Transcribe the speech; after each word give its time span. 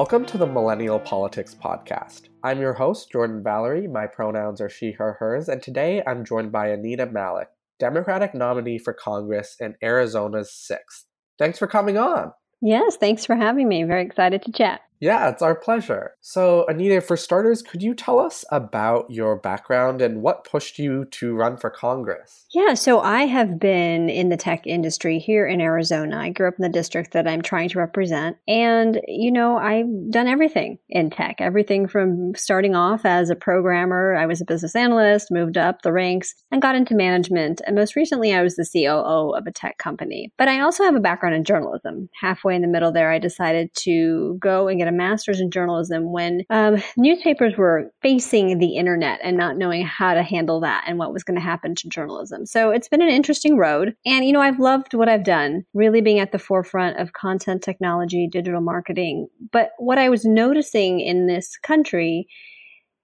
Welcome 0.00 0.24
to 0.26 0.38
the 0.38 0.46
Millennial 0.46 0.98
Politics 0.98 1.54
Podcast. 1.54 2.30
I'm 2.42 2.58
your 2.58 2.72
host, 2.72 3.10
Jordan 3.12 3.42
Valerie. 3.42 3.86
My 3.86 4.06
pronouns 4.06 4.58
are 4.62 4.70
she, 4.70 4.92
her, 4.92 5.18
hers, 5.20 5.46
and 5.46 5.62
today 5.62 6.02
I'm 6.06 6.24
joined 6.24 6.50
by 6.50 6.68
Anita 6.68 7.04
Malik, 7.04 7.48
Democratic 7.78 8.34
nominee 8.34 8.78
for 8.78 8.94
Congress 8.94 9.56
in 9.60 9.74
Arizona's 9.82 10.52
6th. 10.72 11.04
Thanks 11.38 11.58
for 11.58 11.66
coming 11.66 11.98
on. 11.98 12.32
Yes, 12.62 12.96
thanks 12.96 13.26
for 13.26 13.36
having 13.36 13.68
me. 13.68 13.84
Very 13.84 14.02
excited 14.02 14.40
to 14.44 14.52
chat. 14.52 14.80
Yeah, 15.00 15.30
it's 15.30 15.40
our 15.40 15.54
pleasure. 15.54 16.12
So, 16.20 16.66
Anita, 16.66 17.00
for 17.00 17.16
starters, 17.16 17.62
could 17.62 17.82
you 17.82 17.94
tell 17.94 18.18
us 18.18 18.44
about 18.52 19.10
your 19.10 19.34
background 19.34 20.02
and 20.02 20.20
what 20.20 20.44
pushed 20.44 20.78
you 20.78 21.06
to 21.06 21.34
run 21.34 21.56
for 21.56 21.70
Congress? 21.70 22.44
Yeah, 22.52 22.74
so 22.74 23.00
I 23.00 23.22
have 23.22 23.58
been 23.58 24.10
in 24.10 24.28
the 24.28 24.36
tech 24.36 24.66
industry 24.66 25.18
here 25.18 25.46
in 25.46 25.62
Arizona. 25.62 26.18
I 26.18 26.28
grew 26.28 26.48
up 26.48 26.54
in 26.58 26.62
the 26.62 26.68
district 26.68 27.12
that 27.12 27.26
I'm 27.26 27.40
trying 27.40 27.70
to 27.70 27.78
represent. 27.78 28.36
And, 28.46 29.00
you 29.08 29.32
know, 29.32 29.56
I've 29.56 30.10
done 30.10 30.28
everything 30.28 30.78
in 30.90 31.08
tech, 31.08 31.36
everything 31.38 31.88
from 31.88 32.34
starting 32.34 32.74
off 32.74 33.06
as 33.06 33.30
a 33.30 33.34
programmer. 33.34 34.14
I 34.14 34.26
was 34.26 34.42
a 34.42 34.44
business 34.44 34.76
analyst, 34.76 35.30
moved 35.30 35.56
up 35.56 35.80
the 35.80 35.92
ranks, 35.92 36.34
and 36.50 36.60
got 36.60 36.74
into 36.74 36.94
management. 36.94 37.62
And 37.66 37.74
most 37.74 37.96
recently, 37.96 38.34
I 38.34 38.42
was 38.42 38.56
the 38.56 38.68
COO 38.70 39.34
of 39.34 39.46
a 39.46 39.52
tech 39.52 39.78
company. 39.78 40.30
But 40.36 40.48
I 40.48 40.60
also 40.60 40.84
have 40.84 40.94
a 40.94 41.00
background 41.00 41.36
in 41.36 41.44
journalism. 41.44 42.10
Halfway 42.20 42.54
in 42.54 42.60
the 42.60 42.68
middle 42.68 42.92
there, 42.92 43.10
I 43.10 43.18
decided 43.18 43.72
to 43.76 44.36
go 44.42 44.68
and 44.68 44.78
get 44.78 44.89
a 44.90 44.92
master's 44.92 45.40
in 45.40 45.50
journalism 45.50 46.12
when 46.12 46.42
um, 46.50 46.82
newspapers 46.96 47.56
were 47.56 47.90
facing 48.02 48.58
the 48.58 48.76
internet 48.76 49.20
and 49.22 49.36
not 49.36 49.56
knowing 49.56 49.86
how 49.86 50.12
to 50.12 50.22
handle 50.22 50.60
that 50.60 50.84
and 50.86 50.98
what 50.98 51.12
was 51.12 51.24
going 51.24 51.36
to 51.36 51.40
happen 51.42 51.74
to 51.76 51.88
journalism. 51.88 52.44
So 52.44 52.70
it's 52.70 52.88
been 52.88 53.00
an 53.00 53.08
interesting 53.08 53.56
road. 53.56 53.94
And, 54.04 54.24
you 54.24 54.32
know, 54.32 54.40
I've 54.40 54.58
loved 54.58 54.92
what 54.92 55.08
I've 55.08 55.24
done, 55.24 55.64
really 55.72 56.00
being 56.00 56.18
at 56.18 56.32
the 56.32 56.38
forefront 56.38 56.98
of 56.98 57.12
content 57.12 57.62
technology, 57.62 58.28
digital 58.30 58.60
marketing. 58.60 59.28
But 59.52 59.70
what 59.78 59.98
I 59.98 60.08
was 60.08 60.24
noticing 60.24 61.00
in 61.00 61.26
this 61.26 61.56
country 61.56 62.26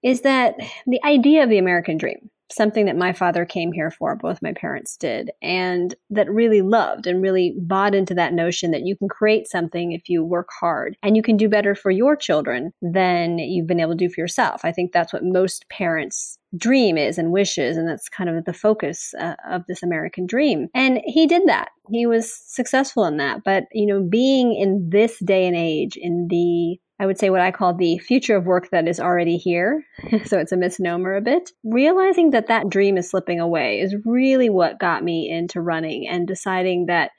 is 0.03 0.21
that 0.21 0.55
the 0.85 1.03
idea 1.03 1.43
of 1.43 1.49
the 1.49 1.57
American 1.57 1.97
dream, 1.97 2.29
something 2.51 2.85
that 2.85 2.95
my 2.95 3.13
father 3.13 3.45
came 3.45 3.71
here 3.71 3.91
for, 3.91 4.15
both 4.15 4.41
my 4.41 4.53
parents 4.53 4.97
did, 4.97 5.31
and 5.41 5.95
that 6.09 6.29
really 6.29 6.61
loved 6.61 7.07
and 7.07 7.21
really 7.21 7.55
bought 7.59 7.95
into 7.95 8.13
that 8.15 8.33
notion 8.33 8.71
that 8.71 8.85
you 8.85 8.95
can 8.95 9.09
create 9.09 9.47
something 9.47 9.91
if 9.91 10.09
you 10.09 10.23
work 10.23 10.47
hard 10.59 10.97
and 11.03 11.15
you 11.15 11.21
can 11.21 11.37
do 11.37 11.49
better 11.49 11.75
for 11.75 11.91
your 11.91 12.15
children 12.15 12.71
than 12.81 13.37
you've 13.37 13.67
been 13.67 13.79
able 13.79 13.91
to 13.91 13.97
do 13.97 14.09
for 14.09 14.21
yourself. 14.21 14.61
I 14.63 14.71
think 14.71 14.91
that's 14.91 15.13
what 15.13 15.23
most 15.23 15.67
parents 15.69 16.37
dream 16.55 16.97
is 16.97 17.17
and 17.17 17.31
wishes 17.31 17.75
and 17.75 17.87
that's 17.87 18.07
kind 18.07 18.29
of 18.29 18.45
the 18.45 18.53
focus 18.53 19.13
uh, 19.19 19.35
of 19.49 19.65
this 19.67 19.83
american 19.83 20.25
dream. 20.25 20.69
And 20.73 21.01
he 21.03 21.27
did 21.27 21.43
that. 21.47 21.69
He 21.89 22.05
was 22.05 22.33
successful 22.33 23.03
in 23.03 23.17
that. 23.17 23.43
But 23.43 23.65
you 23.73 23.85
know 23.85 24.01
being 24.01 24.53
in 24.53 24.89
this 24.89 25.19
day 25.19 25.45
and 25.45 25.57
age 25.57 25.97
in 25.97 26.27
the 26.29 26.79
I 26.99 27.05
would 27.05 27.19
say 27.19 27.29
what 27.29 27.41
I 27.41 27.51
call 27.51 27.73
the 27.73 27.99
future 27.99 28.35
of 28.35 28.45
work 28.45 28.69
that 28.71 28.87
is 28.87 28.99
already 28.99 29.37
here. 29.37 29.85
so 30.25 30.39
it's 30.39 30.51
a 30.51 30.57
misnomer 30.57 31.15
a 31.15 31.21
bit. 31.21 31.51
Realizing 31.63 32.31
that 32.31 32.47
that 32.47 32.69
dream 32.69 32.97
is 32.97 33.09
slipping 33.09 33.39
away 33.39 33.79
is 33.79 33.95
really 34.05 34.49
what 34.49 34.79
got 34.79 35.03
me 35.03 35.29
into 35.29 35.61
running 35.61 36.07
and 36.07 36.27
deciding 36.27 36.87
that 36.87 37.11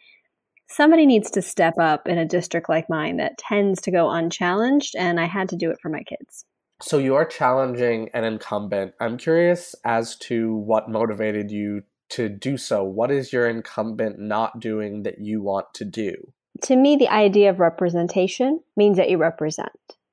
somebody 0.68 1.06
needs 1.06 1.30
to 1.30 1.42
step 1.42 1.74
up 1.78 2.08
in 2.08 2.18
a 2.18 2.26
district 2.26 2.68
like 2.68 2.90
mine 2.90 3.18
that 3.18 3.38
tends 3.38 3.80
to 3.82 3.90
go 3.90 4.10
unchallenged. 4.10 4.94
And 4.96 5.20
I 5.20 5.26
had 5.26 5.48
to 5.50 5.56
do 5.56 5.70
it 5.70 5.78
for 5.80 5.88
my 5.88 6.02
kids. 6.02 6.44
So 6.80 6.98
you 6.98 7.14
are 7.14 7.24
challenging 7.24 8.08
an 8.14 8.24
incumbent. 8.24 8.94
I'm 9.00 9.16
curious 9.16 9.74
as 9.84 10.16
to 10.16 10.56
what 10.56 10.88
motivated 10.88 11.50
you 11.50 11.82
to 12.10 12.28
do 12.28 12.56
so. 12.56 12.84
What 12.84 13.10
is 13.10 13.32
your 13.32 13.48
incumbent 13.48 14.18
not 14.18 14.60
doing 14.60 15.02
that 15.02 15.18
you 15.20 15.42
want 15.42 15.66
to 15.74 15.84
do? 15.84 16.14
To 16.62 16.76
me, 16.76 16.96
the 16.96 17.08
idea 17.08 17.50
of 17.50 17.60
representation 17.60 18.60
means 18.76 18.96
that 18.96 19.10
you 19.10 19.18
represent, 19.18 19.70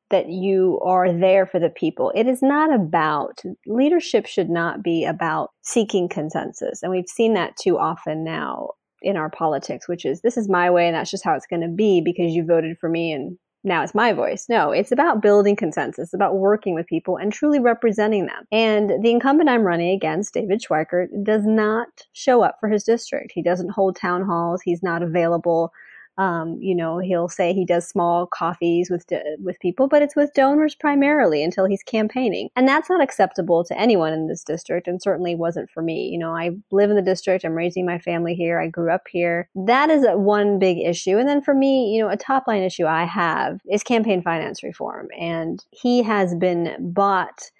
that 0.09 0.29
you 0.29 0.79
are 0.83 1.11
there 1.11 1.45
for 1.45 1.59
the 1.59 1.69
people. 1.69 2.11
It 2.15 2.27
is 2.27 2.41
not 2.41 2.73
about, 2.73 3.41
leadership 3.65 4.25
should 4.25 4.49
not 4.49 4.83
be 4.83 5.05
about 5.05 5.51
seeking 5.61 6.09
consensus. 6.09 6.83
And 6.83 6.91
we've 6.91 7.07
seen 7.07 7.33
that 7.33 7.57
too 7.57 7.77
often 7.77 8.23
now 8.23 8.71
in 9.01 9.17
our 9.17 9.29
politics, 9.29 9.87
which 9.87 10.05
is 10.05 10.21
this 10.21 10.37
is 10.37 10.49
my 10.49 10.69
way 10.69 10.87
and 10.87 10.95
that's 10.95 11.11
just 11.11 11.23
how 11.23 11.35
it's 11.35 11.47
going 11.47 11.61
to 11.61 11.67
be 11.67 12.01
because 12.01 12.33
you 12.33 12.43
voted 12.43 12.77
for 12.79 12.89
me 12.89 13.11
and 13.11 13.37
now 13.63 13.81
it's 13.81 13.95
my 13.95 14.13
voice. 14.13 14.45
No, 14.47 14.71
it's 14.71 14.91
about 14.91 15.23
building 15.23 15.55
consensus, 15.55 16.13
about 16.13 16.37
working 16.37 16.75
with 16.75 16.85
people 16.85 17.17
and 17.17 17.33
truly 17.33 17.59
representing 17.59 18.27
them. 18.27 18.45
And 18.51 19.03
the 19.03 19.09
incumbent 19.09 19.49
I'm 19.49 19.63
running 19.63 19.89
against, 19.89 20.35
David 20.35 20.61
Schweikert, 20.61 21.07
does 21.23 21.45
not 21.45 21.87
show 22.13 22.43
up 22.43 22.57
for 22.59 22.69
his 22.69 22.83
district. 22.83 23.31
He 23.33 23.41
doesn't 23.41 23.71
hold 23.71 23.95
town 23.95 24.23
halls. 24.23 24.61
He's 24.61 24.83
not 24.83 25.01
available 25.01 25.73
um, 26.17 26.57
you 26.61 26.73
know, 26.73 26.99
he'll 26.99 27.27
say 27.27 27.53
he 27.53 27.65
does 27.65 27.87
small 27.87 28.25
coffees 28.27 28.89
with 28.89 29.05
with 29.39 29.59
people, 29.59 29.87
but 29.87 30.01
it's 30.01 30.15
with 30.15 30.33
donors 30.33 30.73
primarily 30.73 31.43
until 31.43 31.65
he's 31.65 31.83
campaigning, 31.83 32.49
and 32.55 32.67
that's 32.67 32.89
not 32.89 33.01
acceptable 33.01 33.63
to 33.65 33.77
anyone 33.77 34.13
in 34.13 34.27
this 34.27 34.43
district, 34.43 34.87
and 34.87 35.01
certainly 35.01 35.35
wasn't 35.35 35.69
for 35.69 35.83
me. 35.83 36.07
You 36.07 36.19
know, 36.19 36.31
I 36.31 36.51
live 36.71 36.89
in 36.89 36.95
the 36.95 37.01
district. 37.01 37.43
I'm 37.43 37.53
raising 37.53 37.85
my 37.85 37.99
family 37.99 38.33
here. 38.33 38.59
I 38.59 38.67
grew 38.67 38.91
up 38.91 39.03
here. 39.09 39.49
That 39.55 39.89
is 39.89 40.05
one 40.11 40.57
big 40.57 40.77
issue, 40.77 41.17
and 41.17 41.27
then 41.27 41.41
for 41.41 41.53
me, 41.53 41.93
you 41.93 42.01
know, 42.01 42.09
a 42.09 42.17
top 42.17 42.47
line 42.47 42.63
issue 42.63 42.85
I 42.85 43.03
have 43.05 43.59
is 43.69 43.83
campaign 43.83 44.21
finance 44.21 44.63
reform, 44.63 45.07
and 45.19 45.63
he 45.71 46.01
has 46.03 46.33
been 46.35 46.75
bought 46.79 47.51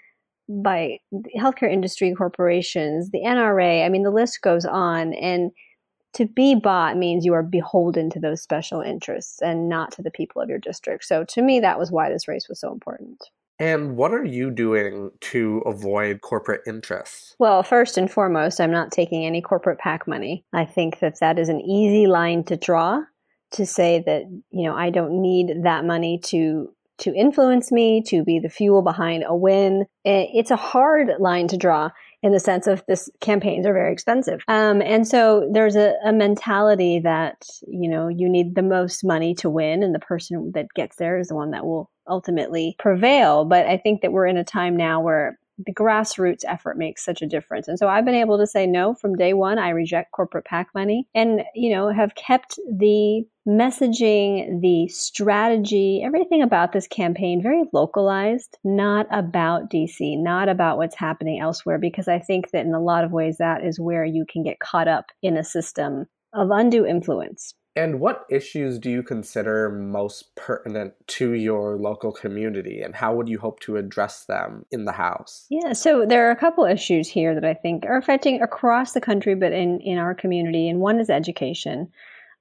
by 0.48 1.00
healthcare 1.38 1.72
industry 1.72 2.14
corporations, 2.14 3.10
the 3.12 3.22
NRA. 3.22 3.86
I 3.86 3.90
mean, 3.90 4.04
the 4.04 4.12
list 4.12 4.42
goes 4.42 4.64
on, 4.66 5.14
and 5.16 5.52
to 6.16 6.26
be 6.26 6.56
bought 6.56 6.98
means 6.98 7.26
you 7.26 7.34
are 7.34 7.44
beholden 7.44 8.10
to 8.10 8.20
those 8.20 8.42
special 8.42 8.82
interests 8.82 9.42
and 9.42 9.70
not 9.70 9.92
to 9.94 10.02
the 10.02 10.12
people 10.12 10.42
of 10.42 10.50
your 10.50 10.60
district. 10.60 11.06
So 11.06 11.24
to 11.26 11.42
me, 11.42 11.60
that 11.60 11.80
was 11.80 11.92
why 11.92 12.10
this 12.10 12.28
race 12.28 12.50
was 12.50 12.60
so 12.60 12.72
important. 12.72 13.24
And 13.58 13.96
what 13.96 14.14
are 14.14 14.26
you 14.26 14.52
doing 14.52 15.12
to 15.22 15.60
avoid 15.66 16.20
corporate 16.22 16.62
interests? 16.68 17.36
Well, 17.40 17.64
first 17.64 17.98
and 17.98 18.12
foremost, 18.12 18.60
I'm 18.60 18.72
not 18.72 18.92
taking 18.92 19.26
any 19.26 19.42
corporate 19.42 19.80
PAC 19.80 20.08
money. 20.08 20.44
I 20.52 20.66
think 20.66 21.00
that 21.00 21.20
that 21.22 21.40
is 21.40 21.48
an 21.48 21.62
easy 21.62 22.08
line 22.08 22.44
to 22.46 22.58
draw 22.58 23.02
to 23.52 23.66
say 23.66 24.04
that, 24.06 24.24
you 24.52 24.64
know, 24.64 24.76
I 24.76 24.90
don't 24.90 25.22
need 25.22 25.64
that 25.64 25.86
money 25.86 26.20
to 26.26 26.76
to 26.98 27.14
influence 27.14 27.72
me, 27.72 28.02
to 28.04 28.24
be 28.24 28.40
the 28.40 28.50
fuel 28.50 28.82
behind 28.82 29.24
a 29.28 29.36
win. 29.36 29.86
It's 30.04 30.52
a 30.52 30.56
hard 30.56 31.10
line 31.20 31.48
to 31.50 31.58
draw 31.58 31.90
in 32.22 32.32
the 32.32 32.40
sense 32.40 32.68
of 32.68 32.84
this 32.88 33.10
campaigns 33.22 33.66
are 33.66 33.74
very 33.74 33.92
expensive. 33.92 34.42
Um, 34.48 34.82
and 34.82 35.08
so 35.08 35.50
there's 35.52 35.76
a, 35.76 35.96
a, 36.04 36.12
mentality 36.12 37.00
that, 37.00 37.46
you 37.68 37.90
know, 37.90 38.08
you 38.08 38.30
need 38.30 38.56
the 38.56 38.62
most 38.62 39.04
money 39.04 39.36
to 39.36 39.50
win 39.50 39.84
and 39.84 39.94
the 39.94 40.00
person 40.00 40.52
that 40.54 40.68
gets 40.76 40.96
there 40.98 41.18
is 41.18 41.28
the 41.28 41.36
one 41.36 41.52
that 41.52 41.66
will 41.66 41.92
ultimately 42.08 42.76
prevail. 42.80 43.46
But 43.46 43.66
I 43.66 43.78
think 43.78 44.02
that 44.02 44.12
we're 44.12 44.28
in 44.28 44.38
a 44.38 44.44
time 44.44 44.76
now 44.76 45.02
where 45.02 45.38
the 45.58 45.74
grassroots 45.74 46.44
effort 46.48 46.78
makes 46.78 47.04
such 47.04 47.22
a 47.22 47.28
difference. 47.28 47.68
And 47.68 47.80
so 47.80 47.88
I've 47.88 48.06
been 48.06 48.16
able 48.16 48.38
to 48.38 48.48
say 48.48 48.68
no 48.68 48.94
from 48.94 49.16
day 49.16 49.34
one. 49.34 49.58
I 49.58 49.70
reject 49.70 50.12
corporate 50.12 50.46
PAC 50.46 50.68
money 50.76 51.08
and, 51.16 51.42
you 51.54 51.74
know, 51.74 51.90
have 51.90 52.16
kept 52.16 52.60
the 52.68 53.26
messaging, 53.48 54.60
the 54.62 54.88
strategy, 54.88 56.02
everything 56.04 56.42
about 56.42 56.72
this 56.72 56.88
campaign 56.88 57.42
very 57.42 57.64
localized, 57.74 58.58
not 58.64 59.06
about 59.12 59.70
DC, 59.70 60.22
not 60.22 60.50
about 60.50 60.78
what's 60.78 60.96
happening 60.96 61.40
elsewhere, 61.40 61.78
because 61.78 62.08
I 62.08 62.20
think 62.20 62.52
that 62.52 62.66
in 62.66 62.74
a 62.74 62.82
lot 62.82 63.04
of 63.04 63.12
ways 63.12 63.38
that 63.38 63.64
is 63.64 63.80
where 63.80 64.04
you 64.04 64.26
can 64.28 64.44
get 64.44 64.60
caught 64.60 64.88
up 64.88 65.06
in 65.22 65.38
a 65.38 65.44
system 65.44 66.06
of 66.34 66.50
undue 66.52 66.86
influence. 66.86 67.54
And 67.76 68.00
what 68.00 68.26
issues 68.30 68.80
do 68.80 68.90
you 68.90 69.04
consider 69.04 69.70
most 69.70 70.34
pertinent 70.36 70.94
to 71.08 71.34
your 71.34 71.76
local 71.76 72.14
community, 72.14 72.82
and 72.82 72.96
how 72.96 73.14
would 73.16 73.28
you 73.28 73.38
hope 73.38 73.60
to 73.62 73.76
address 73.76 74.24
them 74.24 74.66
in 74.72 74.86
the 74.86 74.94
House? 74.94 75.46
Yeah, 75.50 75.74
so 75.74 76.06
there 76.06 76.28
are 76.28 76.32
a 76.32 76.38
couple 76.38 76.64
issues 76.64 77.10
here 77.10 77.36
that 77.36 77.44
I 77.44 77.54
think 77.54 77.86
are 77.86 77.98
affecting 77.98 78.42
across 78.42 78.94
the 78.94 79.02
country, 79.02 79.36
but 79.36 79.52
in, 79.52 79.82
in 79.82 79.98
our 79.98 80.16
community. 80.16 80.70
And 80.70 80.80
one 80.80 81.00
is 81.00 81.10
education. 81.10 81.92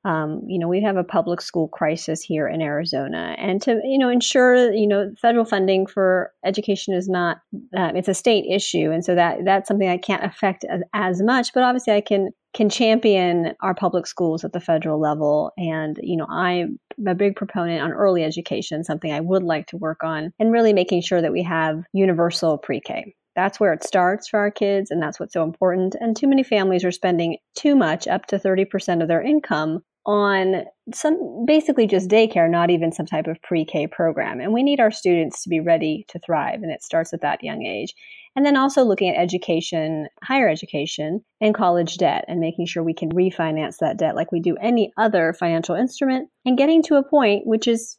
Um, 0.05 0.43
you 0.47 0.59
know, 0.59 0.69
we 0.69 0.83
have 0.83 0.97
a 0.97 1.05
public 1.05 1.41
school 1.41 1.69
crisis 1.69 2.23
here 2.23 2.47
in 2.47 2.61
Arizona, 2.61 3.35
and 3.39 3.61
to 3.63 3.81
you 3.85 3.99
know 3.99 4.09
ensure 4.09 4.73
you 4.73 4.87
know 4.87 5.13
federal 5.21 5.45
funding 5.45 5.87
for 5.87 6.33
education 6.45 6.95
is 6.95 7.09
not 7.09 7.39
uh, 7.77 7.93
it's 7.95 8.09
a 8.09 8.15
state 8.15 8.45
issue, 8.51 8.91
and 8.91 9.05
so 9.05 9.15
that 9.15 9.39
that's 9.45 9.69
something 9.69 9.89
I 9.89 9.99
can't 9.99 10.25
affect 10.25 10.65
as, 10.65 10.83
as 10.93 11.23
much. 11.23 11.53
But 11.55 11.63
obviously, 11.63 11.95
I 11.95 12.01
can 12.01 12.31
can 12.55 12.71
champion 12.71 13.53
our 13.61 13.75
public 13.75 14.07
schools 14.07 14.45
at 14.45 14.53
the 14.53 14.61
federal 14.61 15.01
level. 15.01 15.53
And, 15.59 15.99
you 16.03 16.17
know, 16.17 16.27
I'm 16.31 16.79
a 17.07 17.15
big 17.15 17.35
proponent 17.35 17.83
on 17.83 17.93
early 17.93 18.23
education, 18.23 18.85
something 18.85 19.13
I 19.13 19.21
would 19.21 19.43
like 19.43 19.67
to 19.69 19.77
work 19.77 20.05
on, 20.05 20.33
and 20.39 20.53
really 20.53 20.73
making 20.73 21.03
sure 21.03 21.21
that 21.21 21.33
we 21.33 21.43
have 21.43 21.83
universal 21.93 22.57
pre 22.57 22.81
K. 22.81 23.15
That's 23.35 23.59
where 23.59 23.73
it 23.73 23.83
starts 23.83 24.29
for 24.29 24.39
our 24.39 24.53
kids, 24.53 24.93
and 24.93 25.03
that's 25.03 25.19
what's 25.19 25.33
so 25.33 25.43
important. 25.43 25.97
And 26.01 26.17
too 26.17 26.29
many 26.29 26.45
families 26.45 26.85
are 26.85 26.93
spending 26.93 27.39
too 27.57 27.75
much, 27.75 28.07
up 28.07 28.27
to 28.27 28.39
30% 28.39 29.03
of 29.03 29.09
their 29.09 29.21
income, 29.21 29.83
on 30.07 30.65
some 30.93 31.45
basically 31.47 31.87
just 31.87 32.11
daycare, 32.11 32.51
not 32.51 32.71
even 32.71 32.93
some 32.93 33.07
type 33.07 33.27
of 33.27 33.41
pre 33.43 33.65
K 33.65 33.87
program. 33.87 34.41
And 34.41 34.53
we 34.53 34.63
need 34.63 34.81
our 34.81 34.91
students 34.91 35.43
to 35.43 35.49
be 35.49 35.61
ready 35.61 36.05
to 36.09 36.19
thrive, 36.19 36.63
and 36.63 36.71
it 36.71 36.83
starts 36.83 37.13
at 37.13 37.23
that 37.23 37.43
young 37.43 37.65
age. 37.65 37.95
And 38.37 38.45
then 38.45 38.57
also 38.57 38.83
looking 38.83 39.09
at 39.11 39.21
education, 39.21 40.09
higher 40.23 40.49
education, 40.49 41.25
and 41.41 41.55
college 41.55 41.97
debt, 41.97 42.25
and 42.29 42.41
making 42.41 42.67
sure 42.67 42.83
we 42.83 42.95
can 42.95 43.13
refinance 43.13 43.79
that 43.79 43.97
debt 43.97 44.17
like 44.17 44.33
we 44.33 44.41
do 44.41 44.57
any 44.61 44.93
other 44.97 45.33
financial 45.33 45.75
instrument, 45.75 46.29
and 46.45 46.59
getting 46.59 46.83
to 46.85 46.97
a 46.97 47.09
point 47.09 47.47
which 47.47 47.67
is 47.67 47.97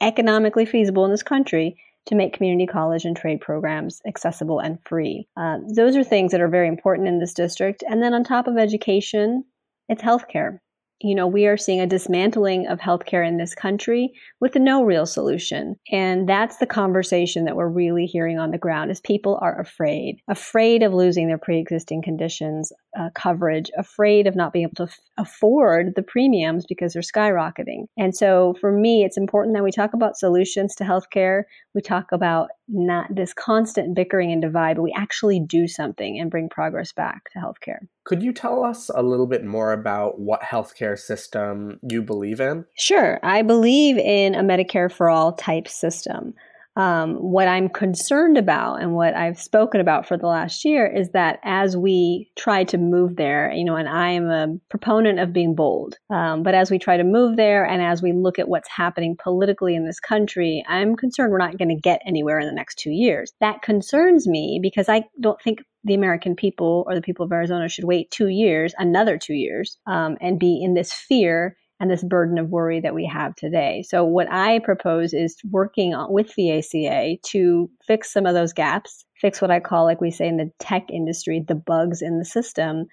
economically 0.00 0.66
feasible 0.66 1.04
in 1.04 1.10
this 1.10 1.22
country 1.22 1.76
to 2.06 2.14
make 2.14 2.32
community 2.32 2.66
college 2.66 3.04
and 3.04 3.16
trade 3.16 3.40
programs 3.40 4.00
accessible 4.06 4.60
and 4.60 4.78
free. 4.84 5.26
Uh, 5.36 5.58
those 5.74 5.96
are 5.96 6.04
things 6.04 6.32
that 6.32 6.40
are 6.40 6.48
very 6.48 6.68
important 6.68 7.08
in 7.08 7.18
this 7.18 7.34
district. 7.34 7.82
And 7.88 8.02
then 8.02 8.14
on 8.14 8.22
top 8.22 8.46
of 8.46 8.56
education, 8.56 9.44
it's 9.88 10.02
healthcare 10.02 10.60
you 11.00 11.14
know, 11.14 11.26
we 11.26 11.46
are 11.46 11.56
seeing 11.56 11.80
a 11.80 11.86
dismantling 11.86 12.66
of 12.68 12.78
healthcare 12.78 13.26
in 13.26 13.36
this 13.36 13.54
country 13.54 14.12
with 14.40 14.54
no 14.56 14.82
real 14.82 15.04
solution. 15.04 15.76
And 15.92 16.28
that's 16.28 16.56
the 16.56 16.66
conversation 16.66 17.44
that 17.44 17.56
we're 17.56 17.68
really 17.68 18.06
hearing 18.06 18.38
on 18.38 18.50
the 18.50 18.58
ground 18.58 18.90
is 18.90 19.00
people 19.00 19.38
are 19.42 19.60
afraid, 19.60 20.20
afraid 20.28 20.82
of 20.82 20.94
losing 20.94 21.28
their 21.28 21.38
pre-existing 21.38 22.02
conditions 22.02 22.72
uh, 22.98 23.10
coverage, 23.14 23.70
afraid 23.76 24.26
of 24.26 24.34
not 24.34 24.52
being 24.52 24.64
able 24.64 24.74
to 24.86 24.90
f- 24.90 24.98
afford 25.18 25.94
the 25.96 26.02
premiums 26.02 26.64
because 26.66 26.92
they're 26.92 27.02
skyrocketing. 27.02 27.86
And 27.96 28.16
so 28.16 28.54
for 28.60 28.72
me, 28.72 29.04
it's 29.04 29.16
important 29.16 29.54
that 29.54 29.64
we 29.64 29.70
talk 29.70 29.92
about 29.92 30.16
solutions 30.16 30.74
to 30.76 30.84
healthcare. 30.84 31.42
We 31.74 31.82
talk 31.82 32.12
about 32.12 32.48
not 32.68 33.14
this 33.14 33.32
constant 33.32 33.94
bickering 33.94 34.32
and 34.32 34.40
divide, 34.40 34.76
but 34.76 34.82
we 34.82 34.94
actually 34.96 35.40
do 35.40 35.68
something 35.68 36.18
and 36.18 36.30
bring 36.30 36.48
progress 36.48 36.92
back 36.92 37.30
to 37.32 37.38
healthcare. 37.38 37.80
Could 38.04 38.22
you 38.22 38.32
tell 38.32 38.64
us 38.64 38.90
a 38.94 39.02
little 39.02 39.26
bit 39.26 39.44
more 39.44 39.72
about 39.72 40.18
what 40.18 40.40
healthcare 40.42 40.98
system 40.98 41.78
you 41.88 42.02
believe 42.02 42.40
in? 42.40 42.64
Sure. 42.78 43.20
I 43.22 43.42
believe 43.42 43.98
in 43.98 44.34
a 44.34 44.42
Medicare 44.42 44.90
for 44.90 45.10
all 45.10 45.32
type 45.32 45.68
system. 45.68 46.34
Um, 46.76 47.14
what 47.14 47.48
I'm 47.48 47.68
concerned 47.68 48.36
about 48.36 48.82
and 48.82 48.94
what 48.94 49.14
I've 49.14 49.40
spoken 49.40 49.80
about 49.80 50.06
for 50.06 50.18
the 50.18 50.26
last 50.26 50.64
year 50.64 50.86
is 50.86 51.10
that 51.10 51.40
as 51.42 51.76
we 51.76 52.30
try 52.36 52.64
to 52.64 52.76
move 52.76 53.16
there, 53.16 53.50
you 53.52 53.64
know, 53.64 53.76
and 53.76 53.88
I 53.88 54.10
am 54.10 54.30
a 54.30 54.58
proponent 54.68 55.18
of 55.18 55.32
being 55.32 55.54
bold, 55.54 55.96
um, 56.10 56.42
but 56.42 56.54
as 56.54 56.70
we 56.70 56.78
try 56.78 56.98
to 56.98 57.04
move 57.04 57.36
there 57.36 57.64
and 57.64 57.80
as 57.80 58.02
we 58.02 58.12
look 58.12 58.38
at 58.38 58.48
what's 58.48 58.68
happening 58.68 59.16
politically 59.18 59.74
in 59.74 59.86
this 59.86 60.00
country, 60.00 60.62
I'm 60.68 60.96
concerned 60.96 61.32
we're 61.32 61.38
not 61.38 61.56
going 61.56 61.74
to 61.74 61.80
get 61.80 62.02
anywhere 62.04 62.38
in 62.38 62.46
the 62.46 62.54
next 62.54 62.78
two 62.78 62.90
years. 62.90 63.32
That 63.40 63.62
concerns 63.62 64.26
me 64.26 64.58
because 64.62 64.88
I 64.88 65.04
don't 65.20 65.40
think 65.40 65.60
the 65.84 65.94
American 65.94 66.36
people 66.36 66.84
or 66.86 66.94
the 66.94 67.00
people 67.00 67.24
of 67.24 67.32
Arizona 67.32 67.68
should 67.68 67.84
wait 67.84 68.10
two 68.10 68.28
years, 68.28 68.74
another 68.76 69.16
two 69.16 69.34
years, 69.34 69.78
um, 69.86 70.16
and 70.20 70.38
be 70.38 70.60
in 70.62 70.74
this 70.74 70.92
fear 70.92 71.56
and 71.80 71.90
this 71.90 72.02
burden 72.02 72.38
of 72.38 72.48
worry 72.48 72.80
that 72.80 72.94
we 72.94 73.06
have 73.06 73.34
today. 73.34 73.84
So, 73.86 74.04
what 74.04 74.30
I 74.30 74.60
propose 74.60 75.12
is 75.12 75.36
working 75.50 75.94
with 76.08 76.34
the 76.34 76.52
ACA 76.58 77.16
to 77.30 77.70
fix 77.86 78.12
some 78.12 78.26
of 78.26 78.34
those 78.34 78.52
gaps, 78.52 79.04
fix 79.20 79.40
what 79.40 79.50
I 79.50 79.60
call, 79.60 79.84
like 79.84 80.00
we 80.00 80.10
say 80.10 80.28
in 80.28 80.36
the 80.36 80.50
tech 80.58 80.86
industry, 80.90 81.44
the 81.46 81.54
bugs 81.54 82.02
in 82.02 82.18
the 82.18 82.24
system, 82.24 82.86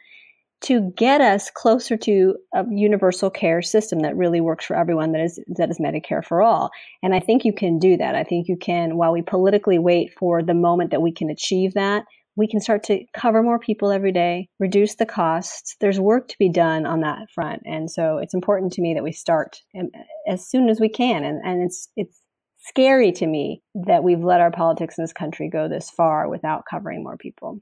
to 0.63 0.93
get 0.95 1.19
us 1.19 1.51
closer 1.53 1.97
to 1.97 2.35
a 2.53 2.63
universal 2.71 3.29
care 3.29 3.61
system 3.61 3.99
that 3.99 4.15
really 4.15 4.39
works 4.39 4.65
for 4.65 4.75
everyone 4.75 5.11
that 5.11 5.21
is 5.21 5.39
that 5.47 5.69
is 5.69 5.79
Medicare 5.79 6.23
for 6.23 6.41
all. 6.41 6.71
And 7.01 7.13
I 7.13 7.19
think 7.19 7.45
you 7.45 7.53
can 7.53 7.79
do 7.79 7.97
that. 7.97 8.15
I 8.15 8.23
think 8.23 8.47
you 8.47 8.57
can 8.57 8.97
while 8.97 9.11
we 9.11 9.21
politically 9.21 9.77
wait 9.77 10.13
for 10.17 10.41
the 10.41 10.53
moment 10.53 10.91
that 10.91 11.01
we 11.01 11.11
can 11.11 11.29
achieve 11.29 11.73
that, 11.73 12.05
we 12.35 12.47
can 12.47 12.59
start 12.59 12.83
to 12.83 13.05
cover 13.13 13.43
more 13.43 13.59
people 13.59 13.91
every 13.91 14.11
day, 14.11 14.49
reduce 14.59 14.95
the 14.95 15.05
costs. 15.05 15.75
There's 15.79 15.99
work 15.99 16.27
to 16.29 16.37
be 16.39 16.49
done 16.49 16.85
on 16.85 17.01
that 17.01 17.29
front. 17.33 17.61
And 17.65 17.89
so 17.91 18.17
it's 18.17 18.33
important 18.33 18.73
to 18.73 18.81
me 18.81 18.93
that 18.93 19.03
we 19.03 19.11
start 19.11 19.59
um, 19.79 19.89
as 20.27 20.47
soon 20.47 20.69
as 20.69 20.79
we 20.79 20.89
can. 20.89 21.23
And, 21.23 21.41
and 21.43 21.61
it's, 21.61 21.89
it's 21.95 22.19
scary 22.59 23.11
to 23.13 23.27
me 23.27 23.61
that 23.75 24.03
we've 24.03 24.23
let 24.23 24.41
our 24.41 24.51
politics 24.51 24.97
in 24.97 25.03
this 25.03 25.13
country 25.13 25.49
go 25.49 25.67
this 25.67 25.89
far 25.89 26.27
without 26.29 26.63
covering 26.69 27.03
more 27.03 27.17
people. 27.17 27.61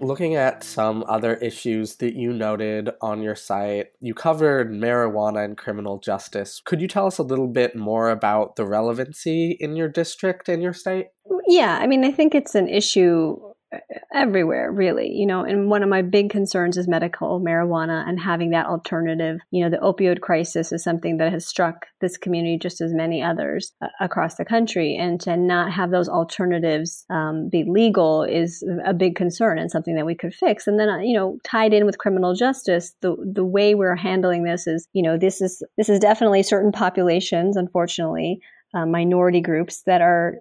Looking 0.00 0.34
at 0.34 0.62
some 0.62 1.04
other 1.08 1.34
issues 1.34 1.96
that 1.96 2.14
you 2.14 2.32
noted 2.32 2.90
on 3.00 3.22
your 3.22 3.34
site, 3.34 3.88
you 4.00 4.14
covered 4.14 4.70
marijuana 4.70 5.44
and 5.44 5.56
criminal 5.56 5.98
justice. 5.98 6.60
Could 6.64 6.80
you 6.80 6.88
tell 6.88 7.06
us 7.06 7.18
a 7.18 7.22
little 7.22 7.48
bit 7.48 7.74
more 7.74 8.10
about 8.10 8.56
the 8.56 8.66
relevancy 8.66 9.56
in 9.58 9.74
your 9.74 9.88
district 9.88 10.48
and 10.48 10.62
your 10.62 10.74
state? 10.74 11.08
Yeah, 11.48 11.78
I 11.80 11.86
mean, 11.86 12.04
I 12.04 12.12
think 12.12 12.34
it's 12.34 12.54
an 12.54 12.68
issue 12.68 13.38
everywhere 14.14 14.70
really 14.70 15.10
you 15.10 15.26
know 15.26 15.42
and 15.42 15.68
one 15.68 15.82
of 15.82 15.88
my 15.88 16.00
big 16.00 16.30
concerns 16.30 16.76
is 16.76 16.86
medical 16.86 17.40
marijuana 17.40 18.08
and 18.08 18.20
having 18.20 18.50
that 18.50 18.66
alternative. 18.66 19.40
You 19.50 19.64
know 19.64 19.70
the 19.70 19.78
opioid 19.78 20.20
crisis 20.20 20.72
is 20.72 20.82
something 20.82 21.18
that 21.18 21.32
has 21.32 21.46
struck 21.46 21.86
this 22.00 22.16
community 22.16 22.58
just 22.58 22.80
as 22.80 22.92
many 22.92 23.22
others 23.22 23.72
uh, 23.82 23.88
across 24.00 24.36
the 24.36 24.44
country 24.44 24.96
and 24.96 25.20
to 25.22 25.36
not 25.36 25.72
have 25.72 25.90
those 25.90 26.08
alternatives 26.08 27.04
um, 27.10 27.48
be 27.48 27.64
legal 27.64 28.22
is 28.22 28.64
a 28.84 28.94
big 28.94 29.16
concern 29.16 29.58
and 29.58 29.70
something 29.70 29.96
that 29.96 30.06
we 30.06 30.14
could 30.14 30.34
fix. 30.34 30.66
And 30.66 30.78
then 30.78 30.88
uh, 30.88 30.98
you 30.98 31.14
know 31.14 31.38
tied 31.44 31.72
in 31.72 31.86
with 31.86 31.98
criminal 31.98 32.34
justice 32.34 32.94
the 33.00 33.16
the 33.34 33.44
way 33.44 33.74
we're 33.74 33.96
handling 33.96 34.44
this 34.44 34.66
is 34.66 34.88
you 34.92 35.02
know 35.02 35.16
this 35.18 35.40
is 35.40 35.62
this 35.76 35.88
is 35.88 35.98
definitely 35.98 36.42
certain 36.42 36.72
populations 36.72 37.56
unfortunately 37.56 38.40
uh, 38.74 38.86
minority 38.86 39.40
groups 39.40 39.82
that 39.86 40.00
are 40.00 40.36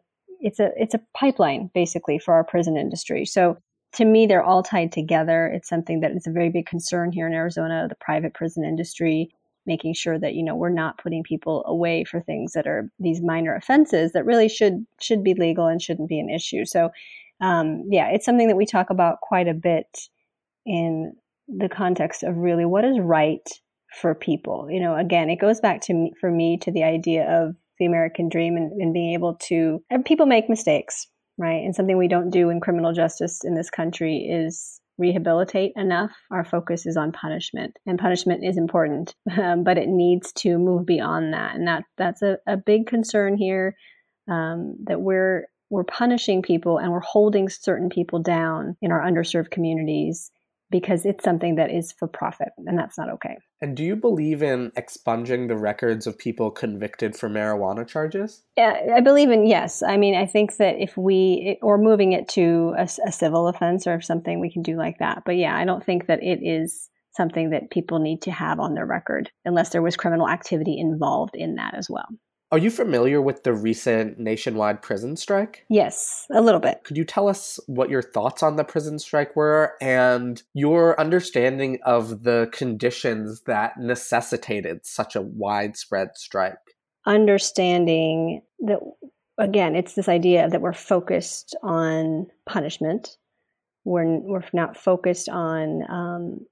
it's 0.46 0.60
a 0.60 0.70
it's 0.78 0.94
a 0.94 1.02
pipeline 1.18 1.72
basically 1.74 2.20
for 2.20 2.36
our 2.36 2.44
prison 2.44 2.78
industry. 2.78 3.26
So 3.26 3.58
to 3.94 4.06
me, 4.06 4.28
they're 4.28 4.44
all 4.44 4.62
tied 4.62 4.92
together. 4.92 5.48
It's 5.48 5.68
something 5.68 6.02
that 6.02 6.12
is 6.12 6.28
a 6.28 6.32
very 6.32 6.50
big 6.50 6.68
concern 6.68 7.12
here 7.12 7.26
in 7.26 7.34
Arizona, 7.34 7.88
the 7.90 7.96
private 7.96 8.34
prison 8.36 8.64
industry, 8.64 9.30
making 9.66 9.96
sure 9.96 10.20
that 10.20 10.36
you 10.36 10.44
know 10.44 10.56
we're 10.56 10.70
not 10.70 11.00
putting 11.00 11.24
people 11.24 11.64
away 11.66 12.04
for 12.04 12.22
things 12.22 12.54
that 12.54 12.68
are 12.68 12.92
these 13.00 13.22
minor 13.22 13.56
offenses 13.56 14.12
that 14.12 14.26
really 14.26 14.48
should 14.48 14.86
should 15.02 15.24
be 15.24 15.34
legal 15.34 15.66
and 15.66 15.82
shouldn't 15.82 16.10
be 16.10 16.20
an 16.20 16.30
issue. 16.30 16.64
So 16.64 16.92
um, 17.42 17.84
yeah, 17.90 18.10
it's 18.10 18.26
something 18.26 18.48
that 18.48 18.56
we 18.56 18.68
talk 18.68 18.92
about 18.92 19.22
quite 19.22 19.48
a 19.48 19.54
bit 19.54 19.88
in 20.64 21.14
the 21.48 21.70
context 21.70 22.22
of 22.22 22.38
really 22.38 22.66
what 22.66 22.86
is 22.86 23.00
right 23.00 23.48
for 24.00 24.14
people. 24.14 24.68
You 24.70 24.80
know, 24.80 24.96
again, 24.96 25.32
it 25.32 25.38
goes 25.38 25.60
back 25.60 25.82
to 25.82 25.94
me, 25.94 26.14
for 26.22 26.30
me 26.30 26.58
to 26.58 26.72
the 26.72 26.84
idea 26.84 27.26
of 27.28 27.56
the 27.80 27.86
American 27.86 28.30
dream 28.30 28.56
and, 28.58 28.72
and 28.82 28.94
being 28.94 29.14
able 29.14 29.36
to, 29.48 29.84
people 30.06 30.26
make 30.26 30.50
mistakes, 30.50 31.08
right? 31.38 31.64
And 31.64 31.76
something 31.76 31.98
we 31.98 32.08
don't 32.08 32.30
do 32.30 32.50
in 32.50 32.60
criminal 32.60 32.94
justice 32.94 33.42
in 33.44 33.56
this 33.56 33.70
country 33.70 34.18
is 34.18 34.80
rehabilitate 34.98 35.74
enough. 35.76 36.12
Our 36.32 36.46
focus 36.46 36.86
is 36.86 36.98
on 36.98 37.12
punishment, 37.12 37.78
and 37.86 38.00
punishment 38.00 38.44
is 38.44 38.58
important, 38.58 39.16
um, 39.38 39.64
but 39.66 39.78
it 39.78 39.90
needs 39.90 40.32
to 40.34 40.58
move 40.58 40.86
beyond 40.86 41.34
that, 41.34 41.56
and 41.56 41.68
that 41.68 41.84
that's 41.98 42.22
a, 42.22 42.38
a 42.48 42.58
big 42.58 42.88
concern 42.88 43.38
here. 43.38 43.76
Um, 44.28 44.76
that 44.86 45.02
we're 45.02 45.48
we're 45.70 45.84
punishing 45.84 46.42
people 46.42 46.78
and 46.78 46.92
we're 46.92 47.00
holding 47.00 47.50
certain 47.50 47.90
people 47.90 48.20
down 48.20 48.78
in 48.82 48.92
our 48.92 49.02
underserved 49.02 49.52
communities 49.52 50.32
because 50.76 51.06
it's 51.06 51.24
something 51.24 51.56
that 51.56 51.72
is 51.72 51.94
for 51.94 52.06
profit 52.06 52.50
and 52.58 52.78
that's 52.78 52.98
not 52.98 53.10
okay. 53.10 53.38
And 53.62 53.78
do 53.78 53.84
you 53.86 53.96
believe 53.96 54.44
in 54.44 54.74
expunging 54.76 55.48
the 55.48 55.56
records 55.56 56.06
of 56.06 56.18
people 56.18 56.52
convicted 56.52 57.16
for 57.16 57.30
marijuana 57.30 57.88
charges? 57.88 58.42
Yeah, 58.58 58.78
I 58.94 59.00
believe 59.00 59.32
in 59.32 59.48
yes. 59.48 59.82
I 59.82 59.96
mean, 59.96 60.16
I 60.16 60.26
think 60.26 60.58
that 60.58 60.76
if 60.78 60.98
we 60.98 61.58
or 61.62 61.78
moving 61.78 62.12
it 62.12 62.28
to 62.30 62.76
a, 62.78 62.90
a 63.08 63.12
civil 63.14 63.48
offense 63.48 63.88
or 63.88 64.02
something, 64.02 64.42
we 64.42 64.52
can 64.52 64.64
do 64.64 64.76
like 64.76 65.00
that. 65.00 65.24
But 65.26 65.38
yeah, 65.38 65.56
I 65.56 65.64
don't 65.64 65.82
think 65.82 66.08
that 66.08 66.22
it 66.22 66.40
is 66.44 66.90
something 67.16 67.52
that 67.52 67.72
people 67.72 68.00
need 68.00 68.24
to 68.24 68.32
have 68.32 68.60
on 68.60 68.74
their 68.74 68.86
record 68.86 69.32
unless 69.46 69.70
there 69.70 69.82
was 69.82 69.96
criminal 69.96 70.28
activity 70.28 70.78
involved 70.78 71.38
in 71.38 71.56
that 71.56 71.74
as 71.74 71.90
well. 71.90 72.08
Are 72.52 72.60
you 72.60 72.70
familiar 72.70 73.22
with 73.22 73.44
the 73.44 73.54
recent 73.54 74.20
nationwide 74.20 74.82
prison 74.82 75.18
strike? 75.18 75.66
Yes, 75.70 76.28
a 76.32 76.42
little 76.42 76.60
bit. 76.60 76.84
Could 76.84 76.96
you 76.96 77.04
tell 77.04 77.28
us 77.28 77.60
what 77.66 77.90
your 77.90 78.04
thoughts 78.04 78.44
on 78.44 78.56
the 78.56 78.64
prison 78.64 79.00
strike 79.00 79.36
were 79.36 79.74
and 79.82 80.42
your 80.54 81.00
understanding 81.00 81.80
of 81.84 82.24
the 82.24 82.50
conditions 82.54 83.42
that 83.42 83.78
necessitated 83.78 84.86
such 84.86 85.16
a 85.16 85.22
widespread 85.22 86.10
strike? 86.16 86.54
Understanding 87.08 88.42
that, 88.60 88.80
again, 89.40 89.76
it's 89.76 89.96
this 89.96 90.08
idea 90.08 90.48
that 90.48 90.62
we're 90.62 90.72
focused 90.72 91.56
on 91.64 92.28
punishment. 92.48 93.18
We're, 93.86 94.20
we're 94.20 94.44
not 94.54 94.78
focused 94.78 95.30
on 95.30 95.82
um, 95.90 96.46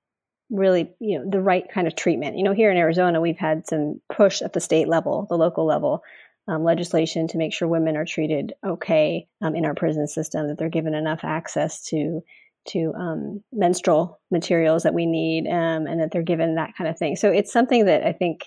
really 0.54 0.94
you 1.00 1.20
know 1.20 1.30
the 1.30 1.42
right 1.42 1.66
kind 1.74 1.88
of 1.88 1.96
treatment. 1.96 2.38
You 2.38 2.44
know 2.44 2.54
here 2.54 2.72
in 2.72 2.78
arizona 2.78 3.20
we've 3.20 3.38
had 3.38 3.68
some 3.68 4.00
push 4.12 4.42
at 4.42 4.54
the 4.54 4.62
state 4.62 4.88
level 4.88 5.26
the 5.30 5.38
local 5.38 5.66
level 5.66 6.02
um, 6.48 6.64
legislation 6.64 7.28
to 7.30 7.38
make 7.38 7.54
sure 7.54 7.68
women 7.68 7.98
are 7.98 8.06
treated 8.06 8.54
okay 8.66 9.28
um, 9.42 9.56
in 9.56 9.66
our 9.66 9.74
prison 9.74 10.08
system 10.08 10.48
that 10.48 10.58
they're 10.58 10.70
given 10.70 10.94
enough 10.94 11.22
access 11.24 11.84
to 11.86 12.22
to 12.66 12.94
um, 12.98 13.44
menstrual 13.52 14.22
materials 14.32 14.84
that 14.84 14.94
we 14.94 15.06
need 15.06 15.48
um, 15.48 15.86
and 15.86 16.00
that 16.00 16.12
they're 16.12 16.22
given 16.22 16.56
that 16.56 16.74
kind 16.78 16.90
of 16.90 16.98
thing. 16.98 17.18
So 17.18 17.30
it's 17.30 17.52
something 17.52 17.86
that 17.86 18.06
i 18.06 18.14
think 18.14 18.46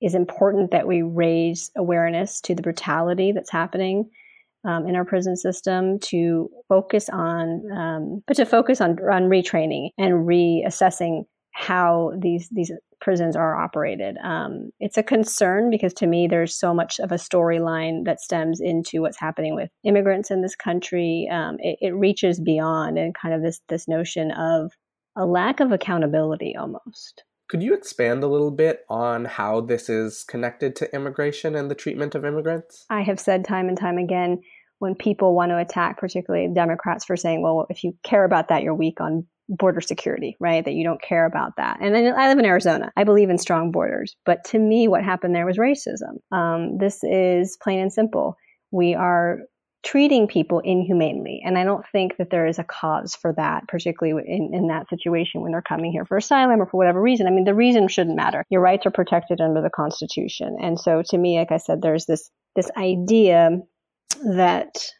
is 0.00 0.14
important 0.14 0.70
that 0.70 0.86
we 0.86 1.02
raise 1.02 1.70
awareness 1.76 2.40
to 2.40 2.54
the 2.54 2.62
brutality 2.62 3.32
that's 3.32 3.50
happening 3.50 4.10
um, 4.64 4.86
in 4.86 4.96
our 4.96 5.04
prison 5.04 5.36
system 5.36 5.98
to 6.00 6.50
focus 6.68 7.08
on, 7.08 7.62
um, 7.76 8.22
but 8.26 8.36
to 8.36 8.46
focus 8.46 8.80
on 8.80 8.98
on 9.10 9.24
retraining 9.24 9.90
and 9.98 10.26
reassessing 10.26 11.24
how 11.52 12.12
these 12.18 12.48
these 12.50 12.72
prisons 13.00 13.34
are 13.34 13.56
operated. 13.56 14.16
Um, 14.22 14.70
it's 14.78 14.98
a 14.98 15.02
concern 15.02 15.70
because 15.70 15.94
to 15.94 16.06
me, 16.06 16.26
there's 16.26 16.54
so 16.54 16.74
much 16.74 17.00
of 17.00 17.12
a 17.12 17.16
storyline 17.16 18.04
that 18.04 18.20
stems 18.20 18.60
into 18.60 19.00
what's 19.00 19.18
happening 19.18 19.54
with 19.54 19.70
immigrants 19.84 20.30
in 20.30 20.42
this 20.42 20.54
country. 20.54 21.28
Um, 21.30 21.56
it, 21.60 21.78
it 21.80 21.94
reaches 21.94 22.40
beyond 22.40 22.98
and 22.98 23.14
kind 23.14 23.34
of 23.34 23.42
this 23.42 23.60
this 23.68 23.88
notion 23.88 24.30
of 24.32 24.72
a 25.16 25.26
lack 25.26 25.60
of 25.60 25.72
accountability 25.72 26.54
almost. 26.56 27.24
Could 27.50 27.64
you 27.64 27.74
expand 27.74 28.22
a 28.22 28.28
little 28.28 28.52
bit 28.52 28.84
on 28.88 29.24
how 29.24 29.60
this 29.60 29.88
is 29.88 30.22
connected 30.22 30.76
to 30.76 30.94
immigration 30.94 31.56
and 31.56 31.68
the 31.68 31.74
treatment 31.74 32.14
of 32.14 32.24
immigrants? 32.24 32.86
I 32.88 33.02
have 33.02 33.18
said 33.18 33.44
time 33.44 33.68
and 33.68 33.76
time 33.76 33.98
again 33.98 34.40
when 34.78 34.94
people 34.94 35.34
want 35.34 35.50
to 35.50 35.58
attack, 35.58 35.98
particularly 35.98 36.48
Democrats, 36.54 37.04
for 37.04 37.16
saying, 37.16 37.42
well, 37.42 37.66
if 37.68 37.82
you 37.82 37.94
care 38.04 38.24
about 38.24 38.48
that, 38.48 38.62
you're 38.62 38.74
weak 38.76 39.00
on 39.00 39.26
border 39.48 39.80
security, 39.80 40.36
right? 40.38 40.64
That 40.64 40.74
you 40.74 40.84
don't 40.84 41.02
care 41.02 41.26
about 41.26 41.56
that. 41.56 41.78
And 41.80 41.96
I 41.96 42.28
live 42.28 42.38
in 42.38 42.46
Arizona. 42.46 42.92
I 42.96 43.02
believe 43.02 43.30
in 43.30 43.38
strong 43.38 43.72
borders. 43.72 44.14
But 44.24 44.44
to 44.50 44.58
me, 44.60 44.86
what 44.86 45.02
happened 45.02 45.34
there 45.34 45.44
was 45.44 45.58
racism. 45.58 46.20
Um, 46.30 46.78
this 46.78 47.02
is 47.02 47.58
plain 47.60 47.80
and 47.80 47.92
simple. 47.92 48.36
We 48.70 48.94
are 48.94 49.40
treating 49.82 50.26
people 50.26 50.60
inhumanely. 50.60 51.42
And 51.44 51.56
I 51.56 51.64
don't 51.64 51.84
think 51.90 52.16
that 52.18 52.30
there 52.30 52.46
is 52.46 52.58
a 52.58 52.64
cause 52.64 53.14
for 53.14 53.32
that, 53.34 53.66
particularly 53.66 54.22
in, 54.26 54.50
in 54.52 54.66
that 54.68 54.88
situation 54.88 55.40
when 55.40 55.52
they're 55.52 55.62
coming 55.62 55.90
here 55.90 56.04
for 56.04 56.18
asylum 56.18 56.60
or 56.60 56.66
for 56.66 56.76
whatever 56.76 57.00
reason. 57.00 57.26
I 57.26 57.30
mean, 57.30 57.44
the 57.44 57.54
reason 57.54 57.88
shouldn't 57.88 58.16
matter. 58.16 58.44
Your 58.50 58.60
rights 58.60 58.86
are 58.86 58.90
protected 58.90 59.40
under 59.40 59.62
the 59.62 59.70
Constitution. 59.70 60.56
And 60.60 60.78
so 60.78 61.02
to 61.06 61.18
me, 61.18 61.38
like 61.38 61.52
I 61.52 61.56
said, 61.56 61.80
there's 61.80 62.06
this, 62.06 62.30
this 62.56 62.70
idea 62.76 63.60
that 64.34 64.92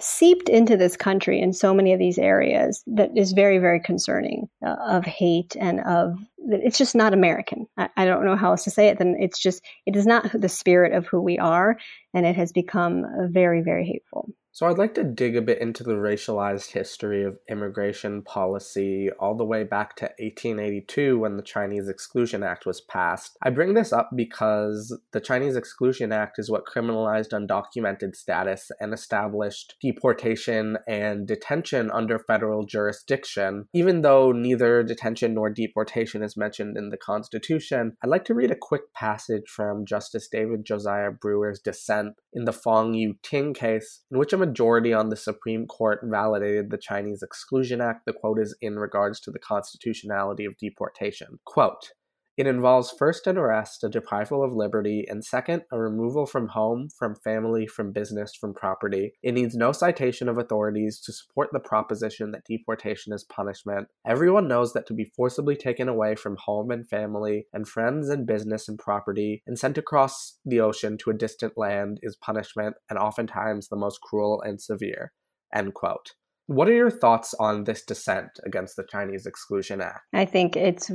seeped 0.00 0.48
into 0.48 0.76
this 0.76 0.96
country 0.96 1.40
in 1.40 1.52
so 1.52 1.74
many 1.74 1.92
of 1.92 1.98
these 1.98 2.18
areas 2.18 2.82
that 2.86 3.10
is 3.16 3.32
very 3.32 3.58
very 3.58 3.80
concerning 3.80 4.48
uh, 4.64 4.76
of 4.88 5.04
hate 5.04 5.54
and 5.60 5.80
of 5.80 6.16
it's 6.38 6.78
just 6.78 6.94
not 6.94 7.12
american. 7.12 7.66
I, 7.76 7.88
I, 7.96 8.04
don't 8.06 8.24
know 8.24 8.36
how 8.36 8.52
else 8.52 8.64
to 8.64 8.70
say 8.70 8.88
it 8.88 8.98
then 8.98 9.16
it's 9.20 9.38
just 9.38 9.62
it 9.84 9.96
is 9.96 10.06
not 10.06 10.30
the 10.32 10.48
spirit 10.48 10.94
of 10.94 11.06
who 11.06 11.20
we 11.20 11.38
are 11.38 11.76
and 12.14 12.24
it 12.24 12.36
has 12.36 12.52
become 12.52 13.04
very 13.30 13.60
very 13.60 13.86
hateful 13.86 14.30
so, 14.52 14.66
I'd 14.66 14.78
like 14.78 14.94
to 14.94 15.04
dig 15.04 15.36
a 15.36 15.42
bit 15.42 15.60
into 15.60 15.84
the 15.84 15.94
racialized 15.94 16.72
history 16.72 17.22
of 17.22 17.38
immigration 17.48 18.22
policy 18.22 19.08
all 19.20 19.36
the 19.36 19.44
way 19.44 19.62
back 19.62 19.94
to 19.96 20.06
1882 20.18 21.20
when 21.20 21.36
the 21.36 21.42
Chinese 21.42 21.88
Exclusion 21.88 22.42
Act 22.42 22.66
was 22.66 22.80
passed. 22.80 23.36
I 23.42 23.50
bring 23.50 23.74
this 23.74 23.92
up 23.92 24.10
because 24.16 24.98
the 25.12 25.20
Chinese 25.20 25.54
Exclusion 25.54 26.10
Act 26.10 26.40
is 26.40 26.50
what 26.50 26.66
criminalized 26.66 27.30
undocumented 27.30 28.16
status 28.16 28.72
and 28.80 28.92
established 28.92 29.76
deportation 29.80 30.78
and 30.88 31.28
detention 31.28 31.88
under 31.92 32.18
federal 32.18 32.66
jurisdiction. 32.66 33.66
Even 33.72 34.02
though 34.02 34.32
neither 34.32 34.82
detention 34.82 35.34
nor 35.34 35.48
deportation 35.48 36.24
is 36.24 36.36
mentioned 36.36 36.76
in 36.76 36.88
the 36.88 36.96
Constitution, 36.96 37.96
I'd 38.02 38.10
like 38.10 38.24
to 38.24 38.34
read 38.34 38.50
a 38.50 38.56
quick 38.56 38.92
passage 38.94 39.48
from 39.48 39.86
Justice 39.86 40.26
David 40.26 40.64
Josiah 40.64 41.12
Brewer's 41.12 41.60
dissent 41.60 42.16
in 42.32 42.46
the 42.46 42.52
Fong 42.52 42.94
Yue 42.94 43.14
Ting 43.22 43.54
case, 43.54 44.00
in 44.10 44.18
which 44.18 44.32
a 44.32 44.39
majority 44.40 44.92
on 44.92 45.10
the 45.10 45.16
Supreme 45.16 45.66
Court 45.66 46.00
validated 46.02 46.70
the 46.70 46.78
Chinese 46.78 47.22
Exclusion 47.22 47.80
Act. 47.80 48.06
The 48.06 48.12
quote 48.12 48.40
is 48.40 48.56
in 48.60 48.78
regards 48.78 49.20
to 49.20 49.30
the 49.30 49.38
constitutionality 49.38 50.44
of 50.44 50.56
deportation. 50.58 51.38
Quote, 51.44 51.92
it 52.40 52.46
involves 52.46 52.90
first 52.90 53.26
an 53.26 53.36
arrest, 53.36 53.84
a 53.84 53.90
deprival 53.90 54.42
of 54.42 54.54
liberty, 54.54 55.04
and 55.06 55.22
second, 55.22 55.62
a 55.70 55.78
removal 55.78 56.24
from 56.24 56.48
home, 56.48 56.88
from 56.98 57.14
family, 57.14 57.66
from 57.66 57.92
business, 57.92 58.34
from 58.34 58.54
property. 58.54 59.12
It 59.22 59.32
needs 59.32 59.54
no 59.54 59.72
citation 59.72 60.26
of 60.26 60.38
authorities 60.38 60.98
to 61.00 61.12
support 61.12 61.50
the 61.52 61.60
proposition 61.60 62.30
that 62.30 62.46
deportation 62.46 63.12
is 63.12 63.24
punishment. 63.24 63.88
Everyone 64.06 64.48
knows 64.48 64.72
that 64.72 64.86
to 64.86 64.94
be 64.94 65.04
forcibly 65.04 65.54
taken 65.54 65.86
away 65.86 66.14
from 66.14 66.38
home 66.38 66.70
and 66.70 66.88
family, 66.88 67.46
and 67.52 67.68
friends 67.68 68.08
and 68.08 68.26
business 68.26 68.68
and 68.68 68.78
property, 68.78 69.42
and 69.46 69.58
sent 69.58 69.76
across 69.76 70.38
the 70.46 70.60
ocean 70.60 70.96
to 70.96 71.10
a 71.10 71.14
distant 71.14 71.58
land 71.58 72.00
is 72.02 72.16
punishment, 72.16 72.74
and 72.88 72.98
oftentimes 72.98 73.68
the 73.68 73.76
most 73.76 74.00
cruel 74.00 74.40
and 74.40 74.62
severe. 74.62 75.12
End 75.54 75.74
quote. 75.74 76.14
What 76.46 76.68
are 76.68 76.74
your 76.74 76.90
thoughts 76.90 77.34
on 77.34 77.64
this 77.64 77.84
dissent 77.84 78.40
against 78.46 78.76
the 78.76 78.86
Chinese 78.90 79.26
Exclusion 79.26 79.82
Act? 79.82 80.00
I 80.14 80.24
think 80.24 80.56
it's 80.56 80.90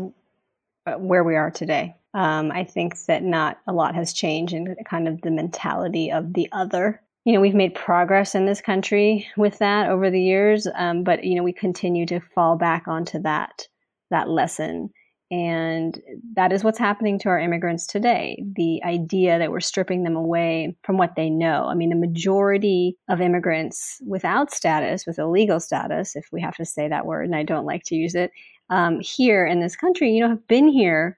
where 0.97 1.23
we 1.23 1.35
are 1.35 1.51
today. 1.51 1.95
Um, 2.13 2.51
I 2.51 2.63
think 2.63 2.95
that 3.07 3.23
not 3.23 3.59
a 3.67 3.73
lot 3.73 3.95
has 3.95 4.13
changed 4.13 4.53
in 4.53 4.75
kind 4.89 5.07
of 5.07 5.21
the 5.21 5.31
mentality 5.31 6.11
of 6.11 6.33
the 6.33 6.49
other. 6.51 7.01
You 7.25 7.33
know, 7.33 7.41
we've 7.41 7.55
made 7.55 7.75
progress 7.75 8.35
in 8.35 8.45
this 8.45 8.61
country 8.61 9.27
with 9.35 9.57
that 9.57 9.89
over 9.89 10.09
the 10.09 10.21
years, 10.21 10.67
um, 10.75 11.03
but 11.03 11.23
you 11.23 11.35
know, 11.35 11.43
we 11.43 11.53
continue 11.53 12.05
to 12.05 12.19
fall 12.19 12.55
back 12.55 12.87
onto 12.87 13.19
that 13.23 13.67
that 14.11 14.29
lesson, 14.29 14.91
and 15.31 15.99
that 16.35 16.51
is 16.51 16.63
what's 16.63 16.77
happening 16.77 17.17
to 17.19 17.29
our 17.29 17.39
immigrants 17.39 17.87
today. 17.87 18.43
The 18.55 18.81
idea 18.83 19.39
that 19.39 19.51
we're 19.51 19.59
stripping 19.59 20.03
them 20.03 20.15
away 20.15 20.77
from 20.83 20.97
what 20.97 21.15
they 21.15 21.29
know. 21.29 21.65
I 21.65 21.73
mean, 21.73 21.89
the 21.89 21.95
majority 21.95 22.97
of 23.09 23.21
immigrants 23.21 23.99
without 24.05 24.51
status, 24.51 25.05
with 25.07 25.17
illegal 25.17 25.59
status, 25.59 26.15
if 26.15 26.27
we 26.31 26.41
have 26.41 26.55
to 26.57 26.65
say 26.65 26.87
that 26.87 27.05
word, 27.05 27.25
and 27.25 27.35
I 27.35 27.43
don't 27.43 27.65
like 27.65 27.83
to 27.85 27.95
use 27.95 28.13
it, 28.15 28.31
um, 28.69 28.99
here 28.99 29.45
in 29.45 29.59
this 29.59 29.75
country, 29.75 30.11
you 30.11 30.21
know, 30.21 30.29
have 30.29 30.47
been 30.47 30.67
here 30.67 31.17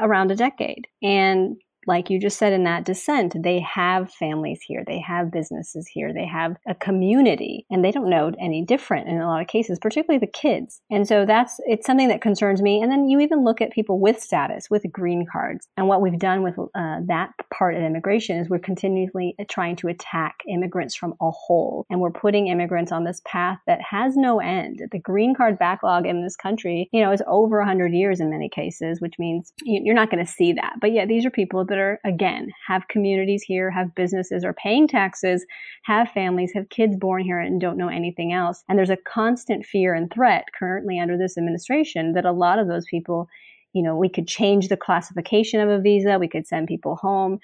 around 0.00 0.30
a 0.30 0.36
decade. 0.36 0.86
And 1.02 1.56
like 1.86 2.10
you 2.10 2.20
just 2.20 2.38
said 2.38 2.52
in 2.52 2.64
that 2.64 2.84
dissent, 2.84 3.36
they 3.42 3.60
have 3.60 4.12
families 4.12 4.60
here, 4.62 4.82
they 4.86 5.00
have 5.00 5.30
businesses 5.30 5.86
here, 5.86 6.12
they 6.12 6.26
have 6.26 6.56
a 6.66 6.74
community, 6.74 7.66
and 7.70 7.84
they 7.84 7.90
don't 7.90 8.10
know 8.10 8.32
any 8.38 8.64
different 8.64 9.08
in 9.08 9.20
a 9.20 9.26
lot 9.26 9.40
of 9.40 9.48
cases, 9.48 9.78
particularly 9.78 10.18
the 10.18 10.30
kids. 10.30 10.80
And 10.90 11.06
so 11.06 11.24
that's 11.24 11.60
it's 11.66 11.86
something 11.86 12.08
that 12.08 12.20
concerns 12.20 12.62
me. 12.62 12.80
And 12.82 12.90
then 12.90 13.08
you 13.08 13.20
even 13.20 13.44
look 13.44 13.60
at 13.60 13.70
people 13.70 14.00
with 14.00 14.20
status, 14.20 14.68
with 14.70 14.84
green 14.92 15.26
cards, 15.30 15.68
and 15.76 15.88
what 15.88 16.00
we've 16.00 16.18
done 16.18 16.42
with 16.42 16.58
uh, 16.58 17.00
that 17.06 17.30
part 17.52 17.74
of 17.74 17.82
immigration 17.82 18.38
is 18.38 18.48
we're 18.48 18.58
continually 18.58 19.34
trying 19.48 19.76
to 19.76 19.88
attack 19.88 20.36
immigrants 20.48 20.94
from 20.94 21.14
a 21.20 21.30
whole, 21.30 21.86
and 21.90 22.00
we're 22.00 22.10
putting 22.10 22.48
immigrants 22.48 22.92
on 22.92 23.04
this 23.04 23.20
path 23.24 23.58
that 23.66 23.80
has 23.80 24.16
no 24.16 24.40
end. 24.40 24.80
The 24.90 24.98
green 24.98 25.34
card 25.34 25.58
backlog 25.58 26.06
in 26.06 26.22
this 26.22 26.36
country, 26.36 26.88
you 26.92 27.00
know, 27.00 27.12
is 27.12 27.22
over 27.26 27.58
100 27.58 27.92
years 27.92 28.20
in 28.20 28.30
many 28.30 28.48
cases, 28.48 29.00
which 29.00 29.18
means 29.18 29.52
you're 29.62 29.94
not 29.94 30.10
going 30.10 30.24
to 30.24 30.30
see 30.30 30.52
that. 30.54 30.74
But 30.80 30.92
yeah, 30.92 31.06
these 31.06 31.24
are 31.24 31.30
people 31.30 31.64
that 31.64 31.75
again, 32.04 32.50
have 32.66 32.88
communities 32.88 33.42
here, 33.42 33.70
have 33.70 33.94
businesses, 33.94 34.44
are 34.44 34.52
paying 34.52 34.88
taxes, 34.88 35.44
have 35.84 36.10
families, 36.10 36.52
have 36.54 36.68
kids 36.68 36.96
born 36.96 37.22
here 37.22 37.38
and 37.38 37.60
don't 37.60 37.78
know 37.78 37.88
anything 37.88 38.32
else. 38.32 38.62
And 38.68 38.78
there's 38.78 38.90
a 38.90 38.96
constant 38.96 39.64
fear 39.64 39.94
and 39.94 40.12
threat 40.12 40.44
currently 40.58 40.98
under 40.98 41.16
this 41.16 41.36
administration 41.36 42.12
that 42.12 42.24
a 42.24 42.32
lot 42.32 42.58
of 42.58 42.68
those 42.68 42.84
people, 42.90 43.28
you 43.72 43.82
know, 43.82 43.96
we 43.96 44.08
could 44.08 44.26
change 44.26 44.68
the 44.68 44.76
classification 44.76 45.60
of 45.60 45.68
a 45.68 45.80
visa, 45.80 46.18
we 46.18 46.28
could 46.28 46.46
send 46.46 46.68
people 46.68 46.96
home. 46.96 47.38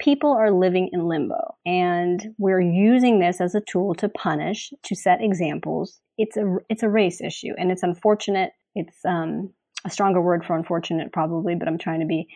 People 0.00 0.32
are 0.32 0.50
living 0.50 0.88
in 0.92 1.06
limbo 1.06 1.54
and 1.64 2.34
we're 2.38 2.60
using 2.60 3.20
this 3.20 3.40
as 3.40 3.54
a 3.54 3.60
tool 3.60 3.94
to 3.94 4.08
punish 4.08 4.72
to 4.82 4.96
set 4.96 5.22
examples. 5.22 6.00
It's 6.18 6.36
a 6.36 6.56
it's 6.68 6.82
a 6.82 6.88
race 6.88 7.20
issue 7.20 7.52
and 7.56 7.70
it's 7.70 7.84
unfortunate. 7.84 8.50
It's 8.74 9.04
um 9.04 9.52
a 9.84 9.90
stronger 9.90 10.20
word 10.20 10.44
for 10.44 10.56
unfortunate 10.56 11.12
probably 11.12 11.54
but 11.54 11.68
i'm 11.68 11.78
trying 11.78 12.00
to 12.00 12.06
be 12.06 12.28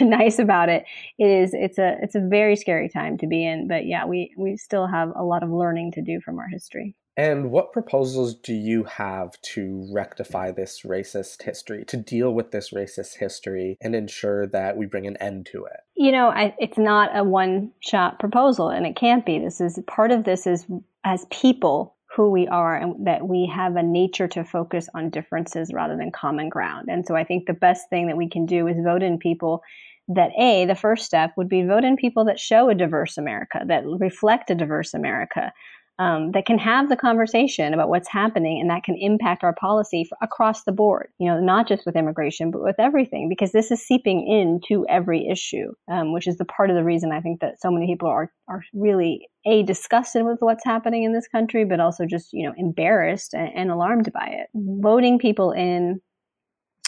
nice 0.00 0.38
about 0.38 0.68
it 0.68 0.84
it 1.18 1.28
is 1.28 1.54
it's 1.54 1.78
a 1.78 1.96
it's 2.02 2.14
a 2.14 2.20
very 2.20 2.56
scary 2.56 2.88
time 2.88 3.16
to 3.18 3.26
be 3.26 3.44
in 3.44 3.68
but 3.68 3.86
yeah 3.86 4.06
we 4.06 4.32
we 4.36 4.56
still 4.56 4.86
have 4.86 5.12
a 5.16 5.22
lot 5.22 5.42
of 5.42 5.50
learning 5.50 5.92
to 5.92 6.02
do 6.02 6.20
from 6.20 6.38
our 6.38 6.48
history 6.48 6.94
and 7.16 7.50
what 7.50 7.72
proposals 7.72 8.34
do 8.34 8.52
you 8.52 8.84
have 8.84 9.40
to 9.40 9.88
rectify 9.90 10.50
this 10.50 10.82
racist 10.82 11.42
history, 11.42 11.84
to 11.86 11.96
deal 11.96 12.34
with 12.34 12.50
this 12.50 12.72
racist 12.72 13.16
history 13.16 13.78
and 13.80 13.94
ensure 13.94 14.46
that 14.48 14.76
we 14.76 14.84
bring 14.84 15.06
an 15.06 15.16
end 15.16 15.46
to 15.52 15.64
it? 15.64 15.80
You 15.94 16.12
know, 16.12 16.28
I, 16.28 16.54
it's 16.58 16.76
not 16.76 17.16
a 17.16 17.24
one 17.24 17.72
shot 17.80 18.18
proposal 18.18 18.68
and 18.68 18.86
it 18.86 18.96
can't 18.96 19.24
be. 19.24 19.38
This 19.38 19.62
is 19.62 19.80
part 19.86 20.10
of 20.10 20.24
this 20.24 20.46
is 20.46 20.66
as 21.04 21.24
people 21.30 21.95
who 22.16 22.30
we 22.30 22.48
are 22.48 22.74
and 22.74 23.06
that 23.06 23.28
we 23.28 23.46
have 23.46 23.76
a 23.76 23.82
nature 23.82 24.26
to 24.26 24.42
focus 24.42 24.88
on 24.94 25.10
differences 25.10 25.72
rather 25.72 25.96
than 25.96 26.10
common 26.10 26.48
ground. 26.48 26.88
And 26.88 27.06
so 27.06 27.14
I 27.14 27.24
think 27.24 27.46
the 27.46 27.52
best 27.52 27.90
thing 27.90 28.06
that 28.06 28.16
we 28.16 28.28
can 28.28 28.46
do 28.46 28.66
is 28.66 28.76
vote 28.82 29.02
in 29.02 29.18
people 29.18 29.62
that 30.08 30.30
A, 30.38 30.64
the 30.64 30.74
first 30.74 31.04
step 31.04 31.32
would 31.36 31.48
be 31.48 31.62
vote 31.62 31.84
in 31.84 31.96
people 31.96 32.24
that 32.24 32.38
show 32.38 32.70
a 32.70 32.74
diverse 32.74 33.18
America, 33.18 33.62
that 33.66 33.84
reflect 33.84 34.50
a 34.50 34.54
diverse 34.54 34.94
America, 34.94 35.52
um, 35.98 36.32
that 36.32 36.44
can 36.44 36.58
have 36.58 36.88
the 36.88 36.96
conversation 36.96 37.72
about 37.72 37.88
what's 37.88 38.08
happening 38.08 38.60
and 38.60 38.68
that 38.68 38.84
can 38.84 38.96
impact 38.96 39.42
our 39.42 39.54
policy 39.54 40.04
for, 40.04 40.18
across 40.20 40.64
the 40.64 40.72
board, 40.72 41.08
you 41.18 41.26
know, 41.26 41.40
not 41.40 41.66
just 41.66 41.86
with 41.86 41.96
immigration, 41.96 42.50
but 42.50 42.62
with 42.62 42.76
everything, 42.78 43.28
because 43.28 43.52
this 43.52 43.70
is 43.70 43.84
seeping 43.84 44.26
into 44.26 44.86
every 44.88 45.26
issue, 45.26 45.72
um, 45.90 46.12
which 46.12 46.26
is 46.26 46.36
the 46.36 46.44
part 46.44 46.68
of 46.68 46.76
the 46.76 46.84
reason 46.84 47.12
I 47.12 47.20
think 47.20 47.40
that 47.40 47.60
so 47.60 47.70
many 47.70 47.86
people 47.86 48.08
are, 48.08 48.30
are 48.48 48.62
really 48.74 49.26
a 49.46 49.62
disgusted 49.62 50.24
with 50.24 50.38
what's 50.40 50.64
happening 50.64 51.04
in 51.04 51.14
this 51.14 51.28
country, 51.28 51.64
but 51.64 51.80
also 51.80 52.04
just, 52.04 52.32
you 52.32 52.46
know, 52.46 52.54
embarrassed 52.58 53.32
and, 53.32 53.50
and 53.54 53.70
alarmed 53.70 54.12
by 54.12 54.26
it. 54.26 54.48
Voting 54.54 55.18
people 55.18 55.52
in 55.52 56.00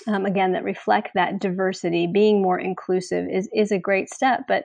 um, 0.07 0.27
again 0.27 0.53
that 0.53 0.65
reflect 0.65 1.11
that 1.15 1.41
diversity 1.41 2.07
being 2.07 2.41
more 2.41 2.59
inclusive 2.59 3.27
is 3.31 3.49
is 3.53 3.73
a 3.73 3.79
great 3.79 4.09
step 4.09 4.43
but 4.47 4.65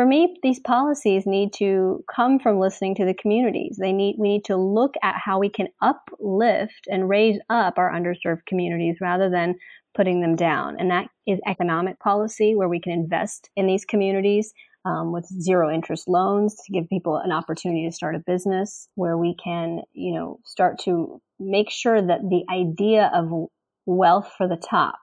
for 0.00 0.06
me, 0.06 0.34
these 0.42 0.60
policies 0.60 1.26
need 1.26 1.52
to 1.52 2.02
come 2.10 2.38
from 2.38 2.58
listening 2.58 2.94
to 2.94 3.04
the 3.04 3.12
communities. 3.12 3.76
They 3.78 3.92
need 3.92 4.16
we 4.18 4.28
need 4.28 4.46
to 4.46 4.56
look 4.56 4.94
at 5.02 5.20
how 5.22 5.38
we 5.38 5.50
can 5.50 5.68
uplift 5.82 6.86
and 6.90 7.06
raise 7.06 7.38
up 7.50 7.74
our 7.76 7.92
underserved 7.92 8.46
communities 8.46 8.96
rather 9.02 9.28
than 9.28 9.56
putting 9.94 10.22
them 10.22 10.36
down. 10.36 10.76
And 10.80 10.90
that 10.90 11.08
is 11.26 11.38
economic 11.46 12.00
policy 12.00 12.54
where 12.54 12.66
we 12.66 12.80
can 12.80 12.92
invest 12.92 13.50
in 13.56 13.66
these 13.66 13.84
communities 13.84 14.54
um, 14.86 15.12
with 15.12 15.26
zero 15.26 15.70
interest 15.70 16.08
loans 16.08 16.56
to 16.64 16.72
give 16.72 16.88
people 16.88 17.18
an 17.18 17.30
opportunity 17.30 17.86
to 17.86 17.94
start 17.94 18.14
a 18.14 18.20
business, 18.20 18.88
where 18.94 19.18
we 19.18 19.36
can, 19.44 19.80
you 19.92 20.14
know, 20.14 20.40
start 20.46 20.78
to 20.84 21.20
make 21.38 21.70
sure 21.70 22.00
that 22.00 22.22
the 22.22 22.44
idea 22.50 23.10
of 23.12 23.50
wealth 23.84 24.32
for 24.38 24.48
the 24.48 24.56
top 24.56 25.00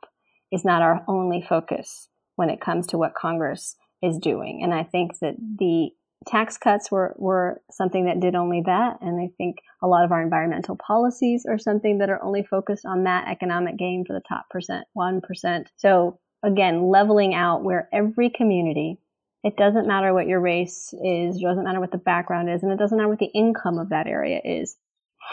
is 0.51 0.66
not 0.66 0.82
our 0.82 1.04
only 1.08 1.46
focus 1.48 2.08
when 2.36 2.50
it 2.50 2.60
comes 2.60 2.88
to 2.88 2.98
what 2.98 3.13
Congress 3.13 3.75
is 4.01 4.18
doing. 4.18 4.62
And 4.63 4.74
I 4.74 4.84
think 4.84 5.20
that 5.20 5.36
the 5.38 5.89
tax 6.27 6.58
cuts 6.58 6.92
were, 6.92 7.16
were 7.18 7.62
something 7.72 8.06
that 8.06 8.20
did 8.20 8.36
only 8.36 8.62
that. 8.66 8.98
And 9.01 9.20
I 9.20 9.32
think 9.38 9.58
a 9.82 9.88
lot 9.88 10.04
of 10.04 10.12
our 10.12 10.22
environmental 10.22 10.75
policies 10.75 11.46
are 11.48 11.58
something 11.58 12.00
that 12.00 12.10
are 12.10 12.22
only 12.24 12.44
focused 12.44 12.86
on 12.86 13.04
that 13.04 13.28
economic 13.28 13.78
gain 13.78 14.04
for 14.06 14.13
the 14.13 14.24
top 14.28 14.50
percent, 14.50 14.86
1%. 14.98 15.67
So 15.78 16.19
again, 16.43 16.89
leveling 16.89 17.34
out 17.34 17.63
where 17.63 17.89
every 17.93 18.30
community, 18.30 19.00
it 19.43 19.56
doesn't 19.58 19.88
matter 19.88 20.13
what 20.13 20.28
your 20.28 20.39
race 20.39 20.93
is, 21.04 21.39
doesn't 21.39 21.63
matter 21.63 21.80
what 21.80 21.91
the 21.91 21.98
background 21.98 22.50
is, 22.50 22.63
and 22.63 22.72
it 22.72 22.80
doesn't 22.80 22.98
matter 22.98 23.10
what 23.10 23.19
the 23.19 23.26
income 23.34 23.78
of 23.80 23.89
that 23.89 24.08
area 24.08 24.41
is, 24.43 24.76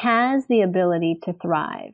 has 0.00 0.46
the 0.46 0.60
ability 0.60 1.18
to 1.24 1.32
thrive, 1.32 1.92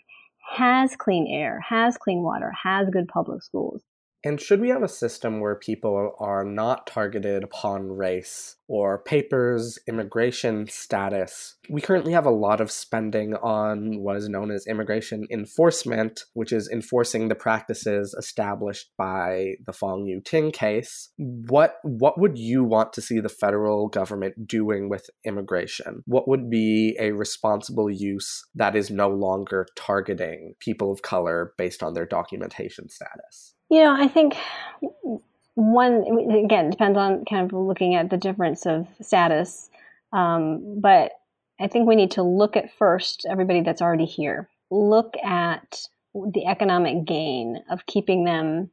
has 0.57 0.97
clean 0.97 1.27
air, 1.27 1.61
has 1.68 1.97
clean 1.97 2.23
water, 2.23 2.53
has 2.64 2.90
good 2.90 3.09
public 3.09 3.42
schools. 3.42 3.83
And 4.23 4.39
should 4.39 4.61
we 4.61 4.69
have 4.69 4.83
a 4.83 4.89
system 4.89 5.41
where 5.41 5.55
people 5.55 6.15
are 6.19 6.45
not 6.45 6.87
targeted 6.87 7.43
upon 7.43 7.89
race 7.89 8.57
or 8.69 8.99
papers, 8.99 9.79
immigration 9.89 10.69
status? 10.69 11.57
We 11.71 11.81
currently 11.81 12.13
have 12.13 12.27
a 12.27 12.31
lot 12.31 12.61
of 12.61 12.71
spending 12.71 13.35
on 13.35 14.01
what 14.01 14.17
is 14.17 14.29
known 14.29 14.51
as 14.51 14.67
immigration 14.67 15.27
enforcement, 15.31 16.25
which 16.35 16.53
is 16.53 16.69
enforcing 16.69 17.29
the 17.29 17.35
practices 17.35 18.15
established 18.19 18.91
by 18.99 19.55
the 19.65 19.73
Fong 19.73 20.05
Yue 20.05 20.21
Ting 20.21 20.51
case. 20.53 21.09
What 21.17 21.77
what 21.83 22.21
would 22.21 22.37
you 22.37 22.63
want 22.63 22.93
to 22.95 23.01
see 23.01 23.21
the 23.21 23.31
federal 23.31 23.89
government 23.89 24.47
doing 24.47 24.91
with 24.91 25.09
immigration? 25.25 26.03
What 26.05 26.29
would 26.29 26.51
be 26.51 26.95
a 27.01 27.13
responsible 27.13 27.91
use 27.91 28.45
that 28.55 28.77
is 28.77 28.91
no 28.91 29.09
longer 29.09 29.67
targeting 29.77 30.57
people 30.61 30.93
of 30.93 31.01
color 31.01 31.55
based 31.57 31.83
on 31.83 31.95
their 31.95 32.07
documentation 32.07 32.91
status? 32.91 33.55
You 33.71 33.85
know, 33.85 33.95
I 33.97 34.09
think 34.09 34.37
one 35.55 36.05
again 36.45 36.71
depends 36.71 36.99
on 36.99 37.25
kind 37.25 37.47
of 37.47 37.57
looking 37.57 37.95
at 37.95 38.11
the 38.11 38.17
difference 38.17 38.67
of 38.67 38.89
status, 39.01 39.71
um, 40.13 40.81
but 40.81 41.13
I 41.61 41.69
think 41.69 41.87
we 41.87 41.95
need 41.95 42.11
to 42.13 42.23
look 42.23 42.57
at 42.57 42.73
first 42.73 43.27
everybody 43.31 43.61
that's 43.61 43.81
already 43.81 44.07
here. 44.07 44.49
Look 44.73 45.15
at 45.23 45.83
the 46.15 46.47
economic 46.47 47.05
gain 47.05 47.63
of 47.71 47.87
keeping 47.87 48.25
them 48.25 48.71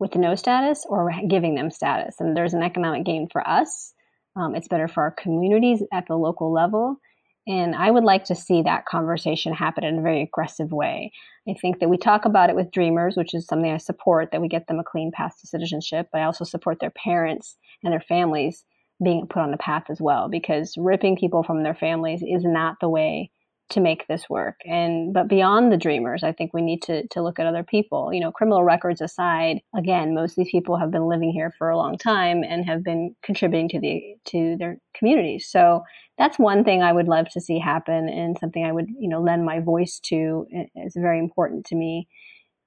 with 0.00 0.16
no 0.16 0.34
status 0.34 0.84
or 0.88 1.12
giving 1.28 1.54
them 1.54 1.70
status, 1.70 2.16
and 2.18 2.36
there's 2.36 2.54
an 2.54 2.62
economic 2.62 3.04
gain 3.04 3.28
for 3.30 3.46
us. 3.48 3.94
Um, 4.34 4.56
it's 4.56 4.66
better 4.66 4.88
for 4.88 5.04
our 5.04 5.12
communities 5.12 5.80
at 5.92 6.08
the 6.08 6.16
local 6.16 6.52
level. 6.52 6.98
And 7.46 7.74
I 7.74 7.90
would 7.90 8.04
like 8.04 8.24
to 8.24 8.34
see 8.34 8.62
that 8.62 8.86
conversation 8.86 9.52
happen 9.52 9.84
in 9.84 9.98
a 9.98 10.02
very 10.02 10.22
aggressive 10.22 10.72
way. 10.72 11.12
I 11.46 11.52
think 11.52 11.78
that 11.80 11.90
we 11.90 11.98
talk 11.98 12.24
about 12.24 12.48
it 12.48 12.56
with 12.56 12.70
Dreamers, 12.70 13.16
which 13.16 13.34
is 13.34 13.46
something 13.46 13.70
I 13.70 13.76
support, 13.76 14.30
that 14.32 14.40
we 14.40 14.48
get 14.48 14.66
them 14.66 14.78
a 14.78 14.84
clean 14.84 15.12
path 15.12 15.38
to 15.40 15.46
citizenship. 15.46 16.08
But 16.10 16.22
I 16.22 16.24
also 16.24 16.44
support 16.44 16.80
their 16.80 16.90
parents 16.90 17.56
and 17.82 17.92
their 17.92 18.00
families 18.00 18.64
being 19.02 19.26
put 19.26 19.42
on 19.42 19.50
the 19.50 19.58
path 19.58 19.84
as 19.90 20.00
well, 20.00 20.28
because 20.28 20.74
ripping 20.78 21.16
people 21.16 21.42
from 21.42 21.64
their 21.64 21.74
families 21.74 22.22
is 22.22 22.44
not 22.44 22.76
the 22.80 22.88
way 22.88 23.30
to 23.70 23.80
make 23.80 24.06
this 24.06 24.28
work. 24.28 24.56
And 24.64 25.12
but 25.14 25.28
beyond 25.28 25.72
the 25.72 25.76
dreamers, 25.76 26.22
I 26.22 26.32
think 26.32 26.52
we 26.52 26.62
need 26.62 26.82
to 26.82 27.06
to 27.08 27.22
look 27.22 27.38
at 27.38 27.46
other 27.46 27.62
people. 27.62 28.12
You 28.12 28.20
know, 28.20 28.30
criminal 28.30 28.62
records 28.62 29.00
aside, 29.00 29.60
again, 29.76 30.14
most 30.14 30.32
of 30.32 30.36
these 30.36 30.50
people 30.50 30.76
have 30.76 30.90
been 30.90 31.08
living 31.08 31.32
here 31.32 31.52
for 31.58 31.70
a 31.70 31.76
long 31.76 31.96
time 31.96 32.42
and 32.44 32.64
have 32.66 32.84
been 32.84 33.16
contributing 33.22 33.68
to 33.70 33.80
the 33.80 34.16
to 34.26 34.56
their 34.58 34.78
communities. 34.94 35.48
So 35.50 35.82
that's 36.18 36.38
one 36.38 36.62
thing 36.62 36.82
I 36.82 36.92
would 36.92 37.08
love 37.08 37.28
to 37.30 37.40
see 37.40 37.58
happen 37.58 38.08
and 38.08 38.38
something 38.38 38.64
I 38.64 38.72
would, 38.72 38.86
you 38.98 39.08
know, 39.08 39.20
lend 39.20 39.44
my 39.44 39.60
voice 39.60 39.98
to 40.04 40.46
is 40.76 40.94
very 40.94 41.18
important 41.18 41.66
to 41.66 41.74
me. 41.74 42.06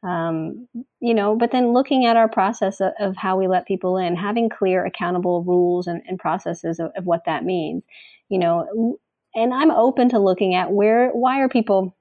Um, 0.04 0.68
you 1.00 1.14
know, 1.14 1.36
but 1.36 1.52
then 1.52 1.74
looking 1.74 2.06
at 2.06 2.18
our 2.18 2.30
process 2.30 2.80
of, 2.82 2.94
of, 3.00 3.16
how 3.18 3.36
we 3.36 3.48
let 3.48 3.66
people 3.66 3.98
in, 3.98 4.16
having 4.16 4.48
clear, 4.48 4.86
accountable 4.86 5.44
rules 5.44 5.88
and, 5.88 6.04
and 6.08 6.20
processes 6.20 6.80
of, 6.80 6.92
of 6.96 7.06
what 7.06 7.26
that 7.26 7.44
means. 7.44 7.84
You 8.30 8.38
know, 8.38 9.00
and 9.38 9.54
I'm 9.54 9.72
open 9.72 10.10
to 10.10 10.20
looking 10.20 10.56
at 10.56 10.72
where 10.72 11.10
why 11.12 11.42
are 11.42 11.48
people 11.50 11.96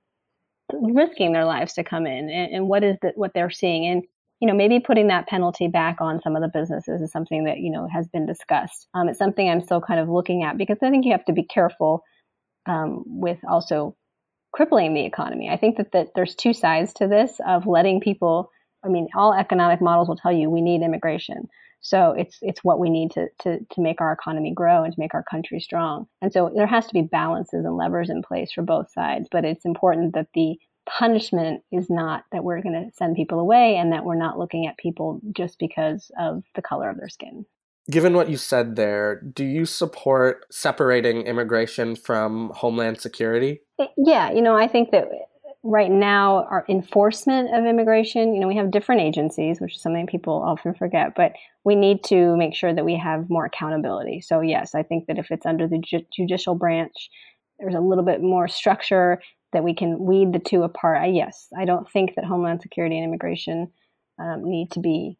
risking 0.72 1.33
their 1.33 1.44
lives 1.44 1.75
to 1.75 1.85
come 1.85 2.07
in 2.07 2.29
and, 2.31 2.53
and 2.53 2.68
what 2.68 2.83
is 2.83 2.96
that 3.03 3.16
what 3.16 3.33
they're 3.35 3.51
seeing? 3.51 3.87
And 3.87 4.03
you 4.40 4.49
know 4.49 4.55
maybe 4.55 4.81
putting 4.81 5.09
that 5.09 5.27
penalty 5.27 5.68
back 5.68 6.01
on 6.01 6.20
some 6.22 6.37
of 6.37 6.42
the 6.42 6.49
businesses 6.49 7.01
is 7.01 7.12
something 7.12 7.44
that 7.44 7.59
you 7.59 7.70
know 7.70 7.88
has 7.88 8.09
been 8.09 8.27
discussed. 8.27 8.88
Um, 8.94 9.09
it's 9.09 9.18
something 9.18 9.49
i'm 9.49 9.62
still 9.62 9.81
kind 9.81 10.01
of 10.01 10.09
looking 10.09 10.42
at 10.42 10.59
because 10.59 10.79
i 10.83 10.90
think 10.90 11.05
you 11.05 11.12
have 11.12 11.25
to 11.27 11.33
be 11.33 11.44
careful 11.44 12.03
um, 12.66 13.05
with 13.07 13.38
also 13.49 13.96
crippling 14.53 14.94
the 14.94 15.05
economy. 15.05 15.49
I 15.51 15.57
think 15.57 15.77
that, 15.77 15.92
that 15.92 16.09
there's 16.14 16.35
two 16.35 16.53
sides 16.53 16.94
to 16.94 17.07
this 17.07 17.40
of 17.46 17.66
letting 17.66 18.01
people 18.01 18.51
i 18.85 18.88
mean 18.88 19.09
all 19.14 19.33
economic 19.33 19.81
models 19.81 20.09
will 20.09 20.16
tell 20.16 20.33
you 20.33 20.51
we 20.51 20.62
need 20.62 20.83
immigration 20.83 21.49
So 21.87 22.14
it's 22.18 22.38
it's 22.42 22.64
what 22.64 22.81
we 22.81 22.90
need 22.90 23.12
to, 23.12 23.29
to 23.42 23.61
to 23.61 23.81
make 23.81 24.01
our 24.01 24.11
economy 24.11 24.53
grow 24.53 24.83
and 24.83 24.92
to 24.92 25.01
make 25.01 25.14
our 25.14 25.22
country 25.22 25.61
strong. 25.61 26.09
And 26.20 26.33
so 26.33 26.51
there 26.53 26.66
has 26.66 26.87
to 26.88 26.92
be 26.92 27.03
balances 27.03 27.64
and 27.64 27.77
levers 27.77 28.11
in 28.11 28.22
place 28.22 28.51
for 28.51 28.62
both 28.62 28.90
sides. 28.90 29.29
But 29.31 29.44
it's 29.44 29.64
important 29.64 30.14
that 30.14 30.27
the 30.35 30.57
punishment 30.85 31.62
is 31.70 31.88
not 31.88 32.25
that 32.33 32.42
we're 32.42 32.61
going 32.61 32.75
to 32.75 32.96
send 32.96 33.14
people 33.14 33.38
away 33.38 33.77
and 33.77 33.92
that 33.92 34.05
we're 34.05 34.16
not 34.16 34.37
looking 34.37 34.66
at 34.66 34.77
people 34.79 35.20
just 35.33 35.61
because 35.61 36.11
of 36.18 36.42
the 36.57 36.62
color 36.62 36.90
of 36.90 36.96
their 36.96 37.09
skin. 37.09 37.46
Given 37.88 38.14
what 38.14 38.29
you 38.29 38.37
said 38.37 38.75
there, 38.75 39.20
do 39.20 39.44
you 39.44 39.64
support 39.64 40.44
separating 40.51 41.22
immigration 41.22 41.94
from 41.94 42.51
homeland 42.51 43.01
security? 43.01 43.61
Eh, 43.81 43.87
yeah, 43.96 44.33
you 44.33 44.42
know, 44.42 44.57
I 44.57 44.66
think 44.66 44.90
that 44.90 45.09
right 45.67 45.91
now 45.91 46.45
our 46.45 46.65
enforcement 46.69 47.53
of 47.55 47.65
immigration, 47.65 48.35
you 48.35 48.41
know, 48.41 48.47
we 48.47 48.57
have 48.57 48.71
different 48.71 49.01
agencies, 49.01 49.61
which 49.61 49.75
is 49.75 49.83
something 49.83 50.07
people 50.07 50.43
often 50.47 50.75
forget, 50.75 51.15
but 51.17 51.33
we 51.65 51.75
need 51.75 52.05
to 52.05 52.37
make 52.37 52.55
sure 52.55 52.73
that 52.73 52.85
we 52.85 52.97
have 52.97 53.29
more 53.29 53.45
accountability. 53.45 54.21
So 54.21 54.41
yes, 54.41 54.75
I 54.75 54.83
think 54.85 55.07
that 55.07 55.19
if 55.19 55.31
it's 55.31 55.45
under 55.45 55.67
the 55.67 55.79
ju- 55.79 56.07
judicial 56.15 56.55
branch, 56.55 57.11
there's 57.59 57.75
a 57.75 57.81
little 57.81 58.05
bit 58.05 58.23
more 58.23 58.47
structure 58.47 59.21
that 59.53 59.65
we 59.65 59.75
can 59.75 59.99
weed 59.99 60.33
the 60.33 60.39
two 60.39 60.63
apart. 60.63 61.03
I, 61.03 61.07
yes, 61.07 61.49
I 61.59 61.65
don't 61.65 61.91
think 61.91 62.15
that 62.15 62.25
Homeland 62.25 62.63
Security 62.63 62.97
and 62.97 63.05
immigration 63.05 63.73
um, 64.21 64.45
need 64.45 64.71
to 64.73 64.81
be 64.81 65.19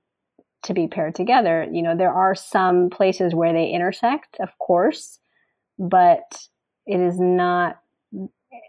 to 0.63 0.75
be 0.75 0.89
paired 0.89 1.15
together. 1.15 1.67
You 1.71 1.83
know, 1.83 1.97
there 1.97 2.13
are 2.13 2.35
some 2.35 2.91
places 2.91 3.35
where 3.35 3.53
they 3.53 3.69
intersect, 3.69 4.37
of 4.41 4.51
course, 4.59 5.19
but 5.79 6.25
it 6.87 7.01
is 7.01 7.19
not. 7.19 7.79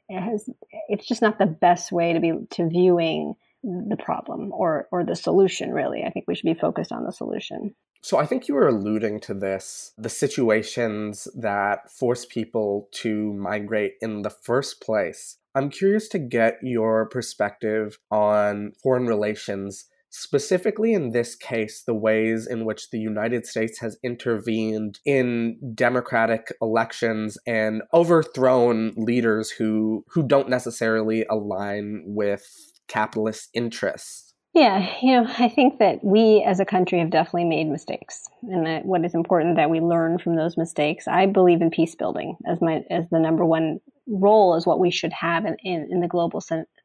Has. 0.09 0.49
It's 0.89 1.07
just 1.07 1.21
not 1.21 1.39
the 1.39 1.45
best 1.45 1.91
way 1.91 2.13
to 2.13 2.19
be 2.19 2.33
to 2.51 2.67
viewing 2.67 3.35
the 3.63 3.97
problem 3.97 4.51
or 4.51 4.87
or 4.91 5.03
the 5.03 5.15
solution. 5.15 5.71
Really, 5.71 6.03
I 6.03 6.09
think 6.09 6.25
we 6.27 6.35
should 6.35 6.45
be 6.45 6.53
focused 6.53 6.91
on 6.91 7.03
the 7.03 7.11
solution. 7.11 7.75
So 8.01 8.17
I 8.17 8.25
think 8.25 8.47
you 8.47 8.55
were 8.55 8.67
alluding 8.67 9.19
to 9.21 9.33
this 9.33 9.93
the 9.97 10.09
situations 10.09 11.27
that 11.35 11.91
force 11.91 12.25
people 12.25 12.89
to 12.93 13.33
migrate 13.33 13.95
in 14.01 14.21
the 14.21 14.29
first 14.29 14.81
place. 14.81 15.37
I'm 15.55 15.69
curious 15.69 16.07
to 16.09 16.19
get 16.19 16.59
your 16.61 17.09
perspective 17.09 17.97
on 18.11 18.73
foreign 18.81 19.07
relations 19.07 19.85
specifically 20.17 20.93
in 20.93 21.11
this 21.11 21.35
case, 21.35 21.83
the 21.85 21.93
ways 21.93 22.47
in 22.47 22.65
which 22.65 22.89
the 22.89 22.99
United 22.99 23.45
States 23.45 23.79
has 23.79 23.97
intervened 24.03 24.99
in 25.05 25.59
democratic 25.75 26.51
elections 26.59 27.37
and 27.45 27.83
overthrown 27.93 28.93
leaders 28.97 29.51
who 29.51 30.03
who 30.09 30.23
don't 30.23 30.49
necessarily 30.49 31.23
align 31.29 32.03
with 32.07 32.45
capitalist 32.87 33.49
interests. 33.53 34.33
Yeah, 34.55 34.89
you 35.03 35.11
know, 35.11 35.31
I 35.37 35.49
think 35.49 35.77
that 35.77 36.03
we 36.03 36.43
as 36.43 36.59
a 36.59 36.65
country 36.65 36.97
have 36.97 37.11
definitely 37.11 37.45
made 37.45 37.67
mistakes, 37.67 38.27
and 38.41 38.65
that 38.65 38.85
what 38.85 39.05
is 39.05 39.13
important 39.13 39.55
that 39.57 39.69
we 39.69 39.81
learn 39.81 40.17
from 40.17 40.35
those 40.35 40.57
mistakes. 40.57 41.07
I 41.07 41.27
believe 41.27 41.61
in 41.61 41.69
peace 41.69 41.93
building 41.93 42.37
as 42.49 42.59
my 42.59 42.83
as 42.89 43.07
the 43.09 43.19
number 43.19 43.45
one 43.45 43.79
role 44.07 44.55
is 44.55 44.65
what 44.65 44.79
we 44.79 44.89
should 44.89 45.13
have 45.13 45.45
in 45.45 45.57
in, 45.63 45.87
in 45.91 45.99
the 45.99 46.07
global 46.07 46.41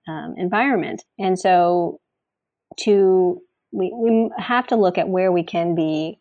um, 0.06 0.34
environment, 0.36 1.02
and 1.18 1.38
so 1.38 1.98
to 2.80 3.40
we, 3.72 3.92
we 3.94 4.30
have 4.38 4.66
to 4.68 4.76
look 4.76 4.98
at 4.98 5.08
where 5.08 5.32
we 5.32 5.42
can 5.42 5.74
be 5.74 6.18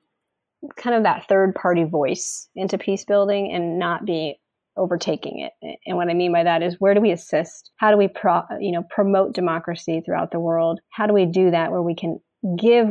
kind 0.77 0.95
of 0.95 1.03
that 1.03 1.27
third 1.27 1.55
party 1.55 1.83
voice 1.83 2.47
into 2.55 2.77
peace 2.77 3.03
building 3.03 3.51
and 3.51 3.79
not 3.79 4.05
be 4.05 4.39
overtaking 4.77 5.39
it. 5.39 5.79
And 5.85 5.97
what 5.97 6.09
I 6.09 6.13
mean 6.13 6.31
by 6.31 6.43
that 6.43 6.63
is 6.63 6.79
where 6.79 6.93
do 6.93 7.01
we 7.01 7.11
assist? 7.11 7.71
How 7.77 7.91
do 7.91 7.97
we 7.97 8.07
pro, 8.07 8.43
you 8.59 8.71
know 8.71 8.83
promote 8.89 9.33
democracy 9.33 10.01
throughout 10.05 10.31
the 10.31 10.39
world? 10.39 10.79
How 10.89 11.07
do 11.07 11.13
we 11.13 11.25
do 11.25 11.51
that 11.51 11.71
where 11.71 11.81
we 11.81 11.95
can 11.95 12.19
give 12.57 12.87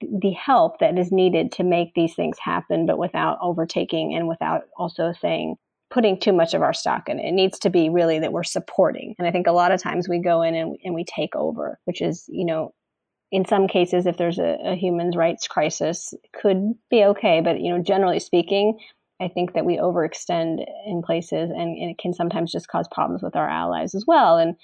the 0.00 0.32
help 0.32 0.80
that 0.80 0.98
is 0.98 1.12
needed 1.12 1.52
to 1.52 1.64
make 1.64 1.94
these 1.94 2.14
things 2.14 2.36
happen 2.38 2.84
but 2.84 2.98
without 2.98 3.38
overtaking 3.40 4.14
and 4.14 4.28
without 4.28 4.62
also 4.76 5.12
saying 5.20 5.56
putting 5.90 6.18
too 6.18 6.32
much 6.32 6.54
of 6.54 6.62
our 6.62 6.72
stock 6.72 7.08
in 7.08 7.20
it. 7.20 7.26
It 7.26 7.32
needs 7.32 7.58
to 7.60 7.70
be 7.70 7.90
really 7.90 8.18
that 8.18 8.32
we're 8.32 8.44
supporting. 8.44 9.14
And 9.18 9.28
I 9.28 9.30
think 9.30 9.46
a 9.46 9.52
lot 9.52 9.72
of 9.72 9.80
times 9.80 10.08
we 10.08 10.20
go 10.20 10.42
in 10.42 10.54
and, 10.54 10.76
and 10.82 10.94
we 10.94 11.04
take 11.04 11.36
over, 11.36 11.78
which 11.84 12.00
is, 12.00 12.24
you 12.28 12.46
know, 12.46 12.72
in 13.32 13.46
some 13.46 13.66
cases, 13.66 14.04
if 14.06 14.18
there's 14.18 14.38
a, 14.38 14.58
a 14.62 14.76
human 14.76 15.10
rights 15.12 15.48
crisis, 15.48 16.12
could 16.34 16.74
be 16.90 17.02
okay. 17.02 17.40
But 17.40 17.60
you 17.60 17.70
know, 17.74 17.82
generally 17.82 18.20
speaking, 18.20 18.78
I 19.20 19.28
think 19.28 19.54
that 19.54 19.64
we 19.64 19.78
overextend 19.78 20.64
in 20.86 21.02
places, 21.02 21.50
and, 21.50 21.76
and 21.78 21.90
it 21.90 21.98
can 21.98 22.12
sometimes 22.12 22.52
just 22.52 22.68
cause 22.68 22.86
problems 22.92 23.22
with 23.22 23.34
our 23.34 23.48
allies 23.48 23.94
as 23.94 24.04
well. 24.06 24.36
And 24.36 24.54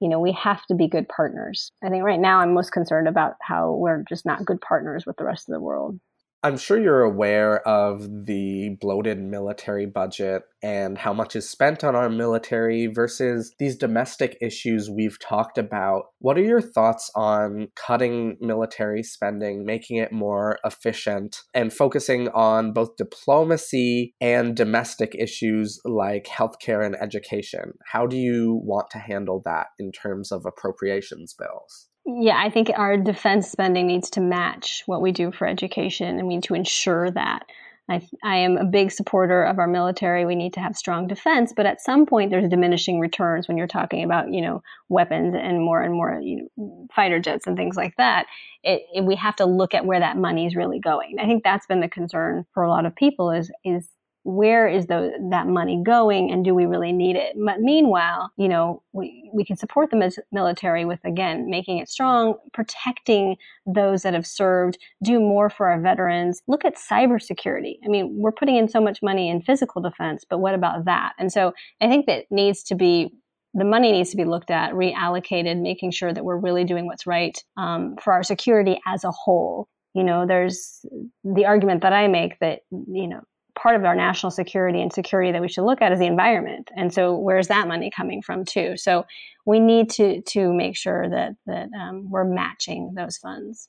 you 0.00 0.08
know, 0.08 0.20
we 0.20 0.32
have 0.32 0.64
to 0.66 0.74
be 0.74 0.88
good 0.88 1.08
partners. 1.08 1.70
I 1.84 1.88
think 1.88 2.04
right 2.04 2.18
now 2.18 2.38
I'm 2.38 2.54
most 2.54 2.72
concerned 2.72 3.08
about 3.08 3.34
how 3.40 3.72
we're 3.72 4.04
just 4.08 4.24
not 4.24 4.44
good 4.44 4.60
partners 4.60 5.04
with 5.06 5.16
the 5.16 5.24
rest 5.24 5.48
of 5.48 5.52
the 5.52 5.60
world. 5.60 5.98
I'm 6.44 6.56
sure 6.56 6.80
you're 6.80 7.02
aware 7.02 7.66
of 7.68 8.26
the 8.26 8.76
bloated 8.80 9.20
military 9.20 9.86
budget 9.86 10.42
and 10.60 10.98
how 10.98 11.12
much 11.12 11.36
is 11.36 11.48
spent 11.48 11.84
on 11.84 11.94
our 11.94 12.08
military 12.08 12.88
versus 12.88 13.54
these 13.60 13.76
domestic 13.76 14.38
issues 14.40 14.90
we've 14.90 15.20
talked 15.20 15.56
about. 15.56 16.06
What 16.18 16.36
are 16.36 16.42
your 16.42 16.60
thoughts 16.60 17.12
on 17.14 17.68
cutting 17.76 18.38
military 18.40 19.04
spending, 19.04 19.64
making 19.64 19.98
it 19.98 20.10
more 20.10 20.58
efficient, 20.64 21.42
and 21.54 21.72
focusing 21.72 22.26
on 22.30 22.72
both 22.72 22.96
diplomacy 22.96 24.12
and 24.20 24.56
domestic 24.56 25.14
issues 25.16 25.80
like 25.84 26.26
healthcare 26.26 26.84
and 26.84 26.96
education? 27.00 27.74
How 27.86 28.04
do 28.04 28.16
you 28.16 28.60
want 28.64 28.90
to 28.90 28.98
handle 28.98 29.42
that 29.44 29.68
in 29.78 29.92
terms 29.92 30.32
of 30.32 30.44
appropriations 30.44 31.36
bills? 31.38 31.91
Yeah, 32.04 32.36
I 32.36 32.50
think 32.50 32.70
our 32.74 32.96
defense 32.96 33.50
spending 33.50 33.86
needs 33.86 34.10
to 34.10 34.20
match 34.20 34.82
what 34.86 35.00
we 35.00 35.12
do 35.12 35.30
for 35.30 35.46
education, 35.46 36.18
and 36.18 36.26
we 36.26 36.34
need 36.36 36.44
to 36.44 36.54
ensure 36.54 37.10
that. 37.12 37.46
I, 37.88 38.00
I, 38.22 38.36
am 38.36 38.56
a 38.56 38.64
big 38.64 38.92
supporter 38.92 39.42
of 39.42 39.58
our 39.58 39.66
military. 39.66 40.24
We 40.24 40.36
need 40.36 40.52
to 40.54 40.60
have 40.60 40.76
strong 40.76 41.08
defense, 41.08 41.52
but 41.54 41.66
at 41.66 41.80
some 41.80 42.06
point, 42.06 42.30
there's 42.30 42.48
diminishing 42.48 43.00
returns 43.00 43.48
when 43.48 43.56
you're 43.56 43.66
talking 43.66 44.04
about, 44.04 44.32
you 44.32 44.40
know, 44.40 44.62
weapons 44.88 45.34
and 45.36 45.60
more 45.60 45.82
and 45.82 45.92
more 45.92 46.20
you 46.22 46.48
know, 46.56 46.86
fighter 46.94 47.18
jets 47.18 47.46
and 47.46 47.56
things 47.56 47.76
like 47.76 47.94
that. 47.98 48.26
It, 48.62 48.82
it, 48.94 49.04
we 49.04 49.16
have 49.16 49.36
to 49.36 49.46
look 49.46 49.74
at 49.74 49.84
where 49.84 50.00
that 50.00 50.16
money 50.16 50.46
is 50.46 50.56
really 50.56 50.78
going. 50.78 51.16
I 51.20 51.26
think 51.26 51.42
that's 51.42 51.66
been 51.66 51.80
the 51.80 51.88
concern 51.88 52.46
for 52.54 52.62
a 52.62 52.70
lot 52.70 52.86
of 52.86 52.94
people 52.94 53.30
is 53.32 53.50
is 53.64 53.88
where 54.24 54.68
is 54.68 54.86
that 54.86 55.44
money 55.46 55.82
going 55.84 56.30
and 56.30 56.44
do 56.44 56.54
we 56.54 56.64
really 56.64 56.92
need 56.92 57.16
it? 57.16 57.34
But 57.36 57.60
meanwhile, 57.60 58.30
you 58.36 58.48
know, 58.48 58.82
we, 58.92 59.30
we 59.34 59.44
can 59.44 59.56
support 59.56 59.90
the 59.90 60.22
military 60.30 60.84
with, 60.84 61.00
again, 61.04 61.50
making 61.50 61.78
it 61.78 61.88
strong, 61.88 62.34
protecting 62.52 63.36
those 63.66 64.02
that 64.02 64.14
have 64.14 64.26
served, 64.26 64.78
do 65.02 65.18
more 65.18 65.50
for 65.50 65.68
our 65.68 65.80
veterans. 65.80 66.42
Look 66.46 66.64
at 66.64 66.76
cybersecurity. 66.76 67.78
I 67.84 67.88
mean, 67.88 68.14
we're 68.16 68.32
putting 68.32 68.56
in 68.56 68.68
so 68.68 68.80
much 68.80 69.00
money 69.02 69.28
in 69.28 69.42
physical 69.42 69.82
defense, 69.82 70.24
but 70.28 70.38
what 70.38 70.54
about 70.54 70.84
that? 70.84 71.14
And 71.18 71.32
so 71.32 71.52
I 71.80 71.88
think 71.88 72.06
that 72.06 72.26
needs 72.30 72.62
to 72.64 72.74
be 72.74 73.10
the 73.54 73.64
money 73.64 73.92
needs 73.92 74.10
to 74.10 74.16
be 74.16 74.24
looked 74.24 74.50
at, 74.50 74.72
reallocated, 74.72 75.60
making 75.60 75.90
sure 75.90 76.10
that 76.10 76.24
we're 76.24 76.38
really 76.38 76.64
doing 76.64 76.86
what's 76.86 77.06
right 77.06 77.36
um, 77.58 77.96
for 78.02 78.14
our 78.14 78.22
security 78.22 78.80
as 78.86 79.04
a 79.04 79.10
whole. 79.10 79.68
You 79.94 80.04
know, 80.04 80.26
there's 80.26 80.86
the 81.22 81.44
argument 81.44 81.82
that 81.82 81.92
I 81.92 82.08
make 82.08 82.38
that, 82.38 82.60
you 82.70 83.06
know, 83.08 83.20
part 83.54 83.76
of 83.76 83.84
our 83.84 83.94
national 83.94 84.30
security 84.30 84.80
and 84.80 84.92
security 84.92 85.32
that 85.32 85.42
we 85.42 85.48
should 85.48 85.64
look 85.64 85.82
at 85.82 85.92
is 85.92 85.98
the 85.98 86.06
environment. 86.06 86.70
And 86.76 86.92
so 86.92 87.16
where's 87.16 87.48
that 87.48 87.68
money 87.68 87.90
coming 87.94 88.22
from 88.22 88.44
too? 88.44 88.76
So 88.76 89.04
we 89.44 89.60
need 89.60 89.90
to 89.90 90.22
to 90.22 90.52
make 90.52 90.76
sure 90.76 91.08
that 91.08 91.32
that 91.46 91.68
um, 91.78 92.10
we're 92.10 92.24
matching 92.24 92.94
those 92.94 93.18
funds. 93.18 93.68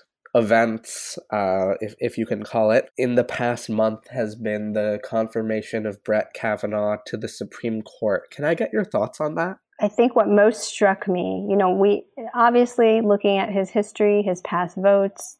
events, 0.33 1.17
uh, 1.31 1.73
if, 1.81 1.95
if 1.99 2.17
you 2.17 2.25
can 2.25 2.43
call 2.43 2.71
it, 2.71 2.89
in 2.97 3.15
the 3.15 3.23
past 3.23 3.69
month 3.69 4.07
has 4.09 4.35
been 4.35 4.73
the 4.73 4.99
confirmation 5.03 5.85
of 5.85 6.03
Brett 6.03 6.33
Kavanaugh 6.33 6.97
to 7.07 7.17
the 7.17 7.27
Supreme 7.27 7.81
Court. 7.81 8.31
Can 8.31 8.45
I 8.45 8.53
get 8.53 8.71
your 8.71 8.85
thoughts 8.85 9.19
on 9.19 9.35
that? 9.35 9.57
I 9.81 9.87
think 9.87 10.15
what 10.15 10.29
most 10.29 10.61
struck 10.61 11.07
me, 11.07 11.47
you 11.49 11.57
know, 11.57 11.71
we 11.71 12.05
obviously 12.35 13.01
looking 13.01 13.37
at 13.37 13.49
his 13.49 13.69
history, 13.69 14.21
his 14.21 14.39
past 14.41 14.77
votes, 14.77 15.37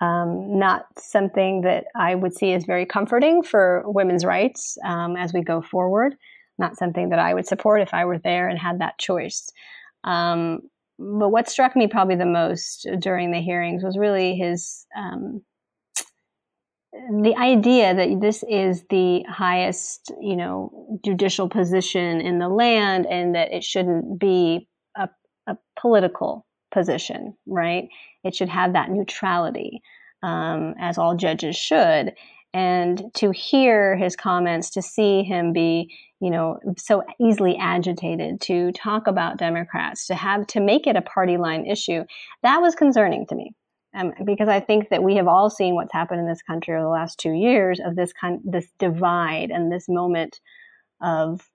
um, 0.00 0.58
not 0.58 0.86
something 0.98 1.62
that 1.62 1.84
I 1.94 2.16
would 2.16 2.34
see 2.34 2.52
as 2.52 2.64
very 2.64 2.86
comforting 2.86 3.42
for 3.42 3.84
women's 3.86 4.24
rights 4.24 4.76
um, 4.84 5.16
as 5.16 5.32
we 5.32 5.42
go 5.42 5.62
forward. 5.62 6.16
Not 6.58 6.76
something 6.76 7.08
that 7.10 7.18
I 7.18 7.34
would 7.34 7.46
support 7.46 7.80
if 7.82 7.94
I 7.94 8.04
were 8.04 8.18
there 8.18 8.48
and 8.48 8.58
had 8.58 8.80
that 8.80 8.98
choice. 8.98 9.50
Um, 10.04 10.60
but 10.98 11.30
what 11.30 11.48
struck 11.48 11.74
me 11.76 11.86
probably 11.86 12.16
the 12.16 12.26
most 12.26 12.86
during 12.98 13.30
the 13.30 13.40
hearings 13.40 13.82
was 13.82 13.98
really 13.98 14.36
his 14.36 14.86
um, 14.96 15.42
the 17.22 17.34
idea 17.36 17.94
that 17.94 18.20
this 18.20 18.44
is 18.48 18.84
the 18.88 19.24
highest, 19.28 20.12
you 20.20 20.36
know, 20.36 21.00
judicial 21.04 21.48
position 21.48 22.20
in 22.20 22.38
the 22.38 22.48
land, 22.48 23.06
and 23.06 23.34
that 23.34 23.52
it 23.52 23.64
shouldn't 23.64 24.18
be 24.18 24.68
a, 24.96 25.08
a 25.46 25.56
political 25.78 26.46
position, 26.72 27.34
right? 27.46 27.88
It 28.22 28.34
should 28.34 28.48
have 28.48 28.74
that 28.74 28.90
neutrality, 28.90 29.82
um, 30.22 30.74
as 30.78 30.96
all 30.96 31.16
judges 31.16 31.56
should. 31.56 32.14
And 32.52 33.02
to 33.14 33.32
hear 33.32 33.96
his 33.96 34.14
comments, 34.14 34.70
to 34.70 34.82
see 34.82 35.24
him 35.24 35.52
be, 35.52 35.92
you 36.24 36.30
know, 36.30 36.58
so 36.78 37.02
easily 37.20 37.54
agitated, 37.58 38.40
to 38.40 38.72
talk 38.72 39.06
about 39.06 39.36
Democrats, 39.36 40.06
to 40.06 40.14
have 40.14 40.46
to 40.46 40.58
make 40.58 40.86
it 40.86 40.96
a 40.96 41.02
party 41.02 41.36
line 41.36 41.66
issue, 41.66 42.02
that 42.42 42.62
was 42.62 42.74
concerning 42.74 43.26
to 43.26 43.34
me. 43.34 43.54
Um, 43.94 44.14
because 44.24 44.48
I 44.48 44.58
think 44.58 44.88
that 44.88 45.02
we 45.02 45.16
have 45.16 45.28
all 45.28 45.50
seen 45.50 45.74
what's 45.74 45.92
happened 45.92 46.20
in 46.20 46.26
this 46.26 46.40
country 46.40 46.74
over 46.74 46.82
the 46.82 46.88
last 46.88 47.18
two 47.18 47.32
years 47.34 47.78
of 47.78 47.94
this 47.94 48.14
kind, 48.14 48.40
this 48.42 48.66
divide 48.78 49.50
and 49.50 49.70
this 49.70 49.86
moment 49.86 50.40
of 51.02 51.46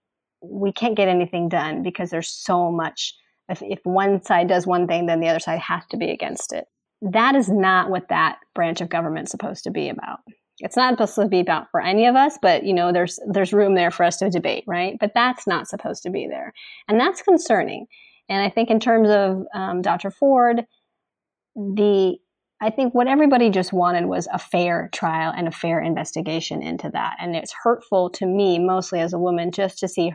we 0.44 0.72
can't 0.72 0.96
get 0.96 1.08
anything 1.08 1.50
done 1.50 1.82
because 1.82 2.12
there's 2.12 2.30
so 2.30 2.70
much. 2.70 3.16
If, 3.50 3.64
if 3.64 3.80
one 3.86 4.22
side 4.22 4.48
does 4.48 4.68
one 4.68 4.86
thing, 4.86 5.08
then 5.08 5.20
the 5.20 5.30
other 5.30 5.40
side 5.40 5.62
has 5.62 5.82
to 5.88 5.98
be 5.98 6.12
against 6.12 6.54
it. 6.54 6.66
That 7.02 7.34
is 7.34 7.50
not 7.50 7.90
what 7.90 8.10
that 8.10 8.38
branch 8.54 8.82
of 8.82 8.90
government 8.90 9.30
is 9.30 9.32
supposed 9.32 9.64
to 9.64 9.72
be 9.72 9.90
about 9.90 10.20
it's 10.60 10.78
not 10.78 10.94
supposed 10.94 11.16
to 11.16 11.28
be 11.28 11.40
about 11.40 11.68
for 11.72 11.82
any 11.82 12.06
of 12.06 12.16
us 12.16 12.38
but 12.42 12.64
you 12.64 12.74
know 12.74 12.92
there's 12.92 13.20
there's 13.32 13.54
room 13.54 13.76
there 13.76 13.92
for 13.92 14.04
us 14.04 14.18
to 14.18 14.30
debate 14.30 14.64
right? 14.68 14.98
But 15.00 15.14
that's 15.14 15.48
not 15.48 15.68
supposed 15.68 16.04
to 16.04 16.10
be 16.10 16.28
there. 16.28 16.54
And 16.88 17.00
that's 17.00 17.22
concerning. 17.22 17.88
And 18.30 18.42
i 18.42 18.50
think 18.50 18.70
in 18.70 18.80
terms 18.80 19.10
of 19.10 19.44
um, 19.54 19.82
dr 19.82 20.12
ford 20.12 20.66
the 21.56 22.18
i 22.62 22.70
think 22.70 22.94
what 22.94 23.08
everybody 23.08 23.50
just 23.50 23.74
wanted 23.74 24.06
was 24.06 24.28
a 24.32 24.40
fair 24.40 24.90
trial 24.94 25.34
and 25.36 25.48
a 25.48 25.52
fair 25.52 25.80
investigation 25.82 26.62
into 26.62 26.90
that. 26.92 27.16
And 27.20 27.36
it's 27.36 27.54
hurtful 27.64 28.10
to 28.12 28.26
me 28.26 28.60
mostly 28.60 29.00
as 29.00 29.14
a 29.14 29.20
woman 29.20 29.52
just 29.52 29.80
to 29.80 29.88
see 29.88 30.14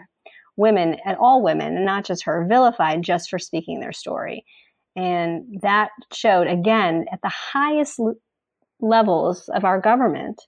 women 0.57 0.97
and 1.05 1.17
all 1.19 1.43
women 1.43 1.77
and 1.77 1.85
not 1.85 2.05
just 2.05 2.25
her 2.25 2.47
vilified 2.49 3.03
just 3.03 3.29
for 3.29 3.39
speaking 3.39 3.81
their 3.81 3.93
story. 3.93 4.45
And 4.97 5.61
that 5.63 5.91
showed 6.13 6.47
again 6.47 7.07
at 7.13 7.21
the 7.23 7.29
highest 7.31 8.01
levels 8.81 9.49
of 9.49 9.65
our 9.65 9.81
government, 9.81 10.41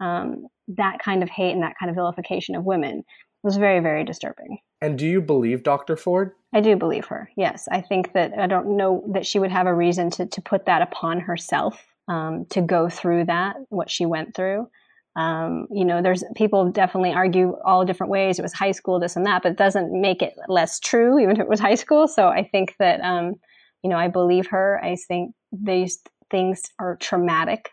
um, 0.00 0.46
that 0.68 0.98
kind 0.98 1.22
of 1.22 1.28
hate 1.28 1.52
and 1.52 1.62
that 1.62 1.74
kind 1.78 1.90
of 1.90 1.96
vilification 1.96 2.54
of 2.54 2.64
women 2.64 3.04
was 3.42 3.56
very, 3.56 3.80
very 3.80 4.04
disturbing. 4.04 4.58
And 4.80 4.98
do 4.98 5.06
you 5.06 5.20
believe 5.20 5.62
Dr. 5.62 5.96
Ford? 5.96 6.32
I 6.52 6.60
do 6.60 6.76
believe 6.76 7.06
her. 7.06 7.30
Yes, 7.36 7.68
I 7.70 7.80
think 7.80 8.12
that 8.12 8.32
I 8.38 8.46
don't 8.46 8.76
know 8.76 9.04
that 9.12 9.26
she 9.26 9.38
would 9.38 9.50
have 9.50 9.66
a 9.66 9.74
reason 9.74 10.10
to 10.10 10.26
to 10.26 10.42
put 10.42 10.66
that 10.66 10.82
upon 10.82 11.20
herself 11.20 11.86
um, 12.08 12.46
to 12.50 12.60
go 12.60 12.88
through 12.88 13.26
that 13.26 13.56
what 13.68 13.90
she 13.90 14.06
went 14.06 14.34
through. 14.34 14.68
Um, 15.14 15.66
you 15.70 15.84
know, 15.84 16.02
there's 16.02 16.24
people 16.34 16.70
definitely 16.70 17.12
argue 17.12 17.56
all 17.64 17.84
different 17.84 18.10
ways. 18.10 18.38
It 18.38 18.42
was 18.42 18.52
high 18.52 18.72
school, 18.72 18.98
this 18.98 19.14
and 19.14 19.26
that, 19.26 19.42
but 19.42 19.52
it 19.52 19.58
doesn't 19.58 19.92
make 19.98 20.22
it 20.22 20.34
less 20.48 20.80
true, 20.80 21.18
even 21.18 21.36
if 21.36 21.40
it 21.40 21.48
was 21.48 21.60
high 21.60 21.74
school. 21.74 22.08
So 22.08 22.28
I 22.28 22.44
think 22.44 22.74
that 22.78 23.00
um, 23.02 23.34
you 23.82 23.90
know 23.90 23.96
I 23.96 24.08
believe 24.08 24.46
her. 24.48 24.80
I 24.82 24.96
think 24.96 25.34
these 25.52 26.00
things 26.32 26.62
are 26.80 26.96
traumatic 26.96 27.70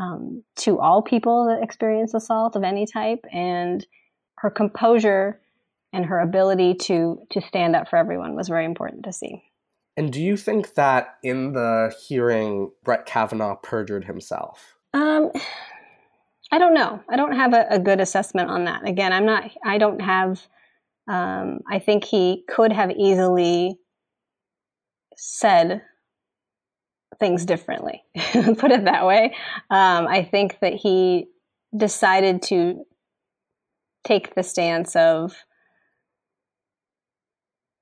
um, 0.00 0.44
to 0.58 0.78
all 0.78 1.02
people 1.02 1.46
that 1.46 1.64
experience 1.64 2.14
assault 2.14 2.54
of 2.54 2.62
any 2.62 2.86
type, 2.86 3.24
and 3.32 3.84
her 4.36 4.50
composure 4.50 5.40
and 5.92 6.06
her 6.06 6.20
ability 6.20 6.74
to 6.74 7.18
to 7.30 7.40
stand 7.40 7.74
up 7.74 7.88
for 7.88 7.96
everyone 7.96 8.36
was 8.36 8.48
very 8.48 8.64
important 8.64 9.04
to 9.04 9.12
see. 9.12 9.42
And 9.96 10.12
do 10.12 10.22
you 10.22 10.36
think 10.36 10.74
that 10.74 11.16
in 11.24 11.54
the 11.54 11.92
hearing, 12.06 12.70
Brett 12.84 13.04
Kavanaugh 13.04 13.56
perjured 13.56 14.04
himself? 14.04 14.76
Um, 14.94 15.32
I 16.52 16.58
don't 16.58 16.74
know. 16.74 17.02
I 17.10 17.16
don't 17.16 17.34
have 17.34 17.52
a, 17.52 17.66
a, 17.68 17.78
good 17.80 18.00
assessment 18.00 18.48
on 18.48 18.64
that. 18.64 18.86
Again, 18.86 19.12
I'm 19.12 19.26
not. 19.26 19.50
I 19.64 19.78
don't 19.78 20.00
have. 20.00 20.40
Um, 21.08 21.60
I 21.68 21.80
think 21.80 22.04
he 22.04 22.44
could 22.48 22.72
have 22.72 22.92
easily 22.92 23.76
said 25.16 25.82
things 27.20 27.44
differently, 27.44 28.02
put 28.32 28.70
it 28.70 28.84
that 28.84 29.06
way. 29.06 29.34
Um, 29.70 30.06
I 30.06 30.22
think 30.24 30.58
that 30.60 30.74
he 30.74 31.26
decided 31.76 32.42
to 32.42 32.84
take 34.04 34.34
the 34.34 34.42
stance 34.42 34.96
of 34.96 35.34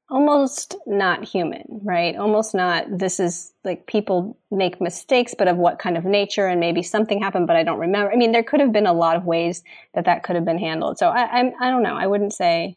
almost 0.09 0.77
not 0.87 1.25
human, 1.25 1.81
right? 1.83 2.16
Almost 2.16 2.55
not, 2.55 2.87
this 2.99 3.18
is 3.18 3.53
like 3.64 3.87
people 3.87 4.38
make 4.51 4.81
mistakes, 4.81 5.35
but 5.37 5.49
of 5.49 5.57
what 5.57 5.79
kind 5.79 5.96
of 5.96 6.05
nature, 6.05 6.46
and 6.46 6.61
maybe 6.61 6.83
something 6.83 7.20
happened, 7.20 7.46
but 7.46 7.57
I 7.57 7.64
don't 7.64 7.81
remember. 7.81 8.12
I 8.12 8.16
mean, 8.16 8.33
there 8.33 8.44
could 8.44 8.61
have 8.61 8.72
been 8.72 8.87
a 8.87 8.92
lot 8.92 9.16
of 9.16 9.25
ways 9.25 9.62
that 9.94 10.05
that 10.05 10.22
could 10.22 10.37
have 10.37 10.44
been 10.44 10.59
handled. 10.59 10.99
So 10.99 11.09
I, 11.09 11.38
I'm, 11.38 11.53
I 11.61 11.70
don't 11.70 11.83
know. 11.83 11.96
I 11.96 12.07
wouldn't 12.07 12.33
say 12.33 12.77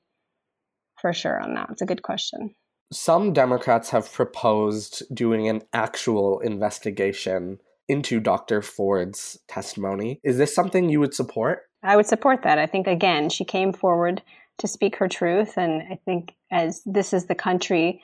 for 1.00 1.14
sure 1.14 1.40
on 1.40 1.54
that. 1.54 1.70
It's 1.72 1.82
a 1.82 1.86
good 1.86 2.02
question 2.02 2.56
some 2.92 3.34
Democrats 3.34 3.90
have 3.92 4.12
proposed 4.12 5.04
doing 5.14 5.48
an 5.48 5.62
actual 5.74 6.40
investigation 6.40 7.60
into 7.88 8.20
Dr. 8.20 8.62
Ford's 8.62 9.40
testimony. 9.48 10.20
Is 10.24 10.38
this 10.38 10.54
something 10.54 10.90
you 10.90 11.00
would 11.00 11.14
support? 11.14 11.64
I 11.84 11.96
would 11.96 12.06
support 12.06 12.44
that. 12.44 12.60
I 12.60 12.66
think, 12.66 12.88
again, 12.88 13.30
she 13.30 13.46
came 13.46 13.74
forward 13.74 14.22
to 14.60 14.68
speak 14.68 14.98
her 14.98 15.08
truth. 15.08 15.58
And 15.58 15.84
I 15.92 16.00
think, 16.06 16.36
as 16.52 16.82
this 16.86 17.14
is 17.14 17.26
the 17.26 17.36
country, 17.36 18.02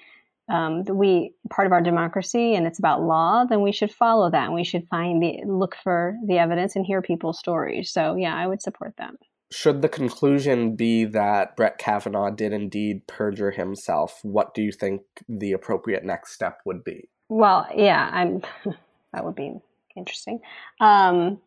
um, 0.47 0.83
we 0.85 1.33
part 1.49 1.65
of 1.65 1.71
our 1.71 1.81
democracy 1.81 2.53
and 2.53 2.67
it's 2.67 2.79
about 2.79 3.01
law, 3.01 3.45
then 3.45 3.61
we 3.61 3.71
should 3.71 3.91
follow 3.91 4.29
that 4.29 4.45
and 4.45 4.53
we 4.53 4.63
should 4.63 4.87
find 4.87 5.21
the 5.21 5.39
look 5.45 5.75
for 5.83 6.15
the 6.27 6.37
evidence 6.37 6.75
and 6.75 6.85
hear 6.85 7.01
people's 7.01 7.39
stories. 7.39 7.91
So, 7.91 8.15
yeah, 8.15 8.35
I 8.35 8.45
would 8.45 8.61
support 8.61 8.93
that 8.97 9.11
should 9.51 9.81
the 9.81 9.89
conclusion 9.89 10.75
be 10.75 11.05
that 11.05 11.55
Brett 11.55 11.77
Kavanaugh 11.77 12.31
did 12.31 12.51
indeed 12.51 13.07
perjure 13.07 13.51
himself, 13.51 14.19
what 14.23 14.53
do 14.53 14.61
you 14.61 14.71
think 14.71 15.01
the 15.29 15.51
appropriate 15.51 16.03
next 16.03 16.33
step 16.33 16.59
would 16.65 16.83
be? 16.83 17.09
Well, 17.29 17.67
yeah, 17.75 18.09
I'm. 18.11 18.41
that 19.13 19.23
would 19.23 19.35
be 19.35 19.53
interesting. 19.95 20.39
Um, 20.79 21.39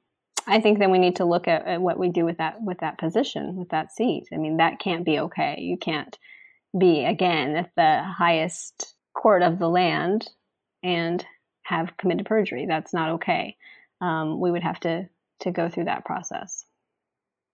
I 0.46 0.60
think 0.60 0.78
then 0.78 0.90
we 0.90 0.98
need 0.98 1.16
to 1.16 1.24
look 1.24 1.46
at, 1.46 1.66
at, 1.66 1.80
what 1.80 1.98
we 1.98 2.08
do 2.08 2.24
with 2.24 2.38
that 2.38 2.62
with 2.62 2.78
that 2.78 2.98
position, 2.98 3.56
with 3.56 3.68
that 3.70 3.92
seat. 3.92 4.28
I 4.32 4.36
mean, 4.36 4.56
that 4.58 4.78
can't 4.78 5.04
be 5.04 5.18
okay. 5.20 5.56
You 5.60 5.76
can't 5.76 6.16
be 6.78 7.04
again 7.04 7.56
at 7.56 7.70
the 7.76 8.02
highest 8.02 8.94
court 9.14 9.42
of 9.42 9.58
the 9.58 9.68
land 9.68 10.28
and 10.82 11.24
have 11.62 11.96
committed 11.96 12.26
perjury. 12.26 12.66
That's 12.66 12.94
not 12.94 13.10
okay. 13.10 13.56
Um, 14.00 14.40
we 14.40 14.50
would 14.50 14.62
have 14.62 14.80
to 14.80 15.08
to 15.40 15.50
go 15.50 15.68
through 15.68 15.84
that 15.84 16.04
process 16.04 16.64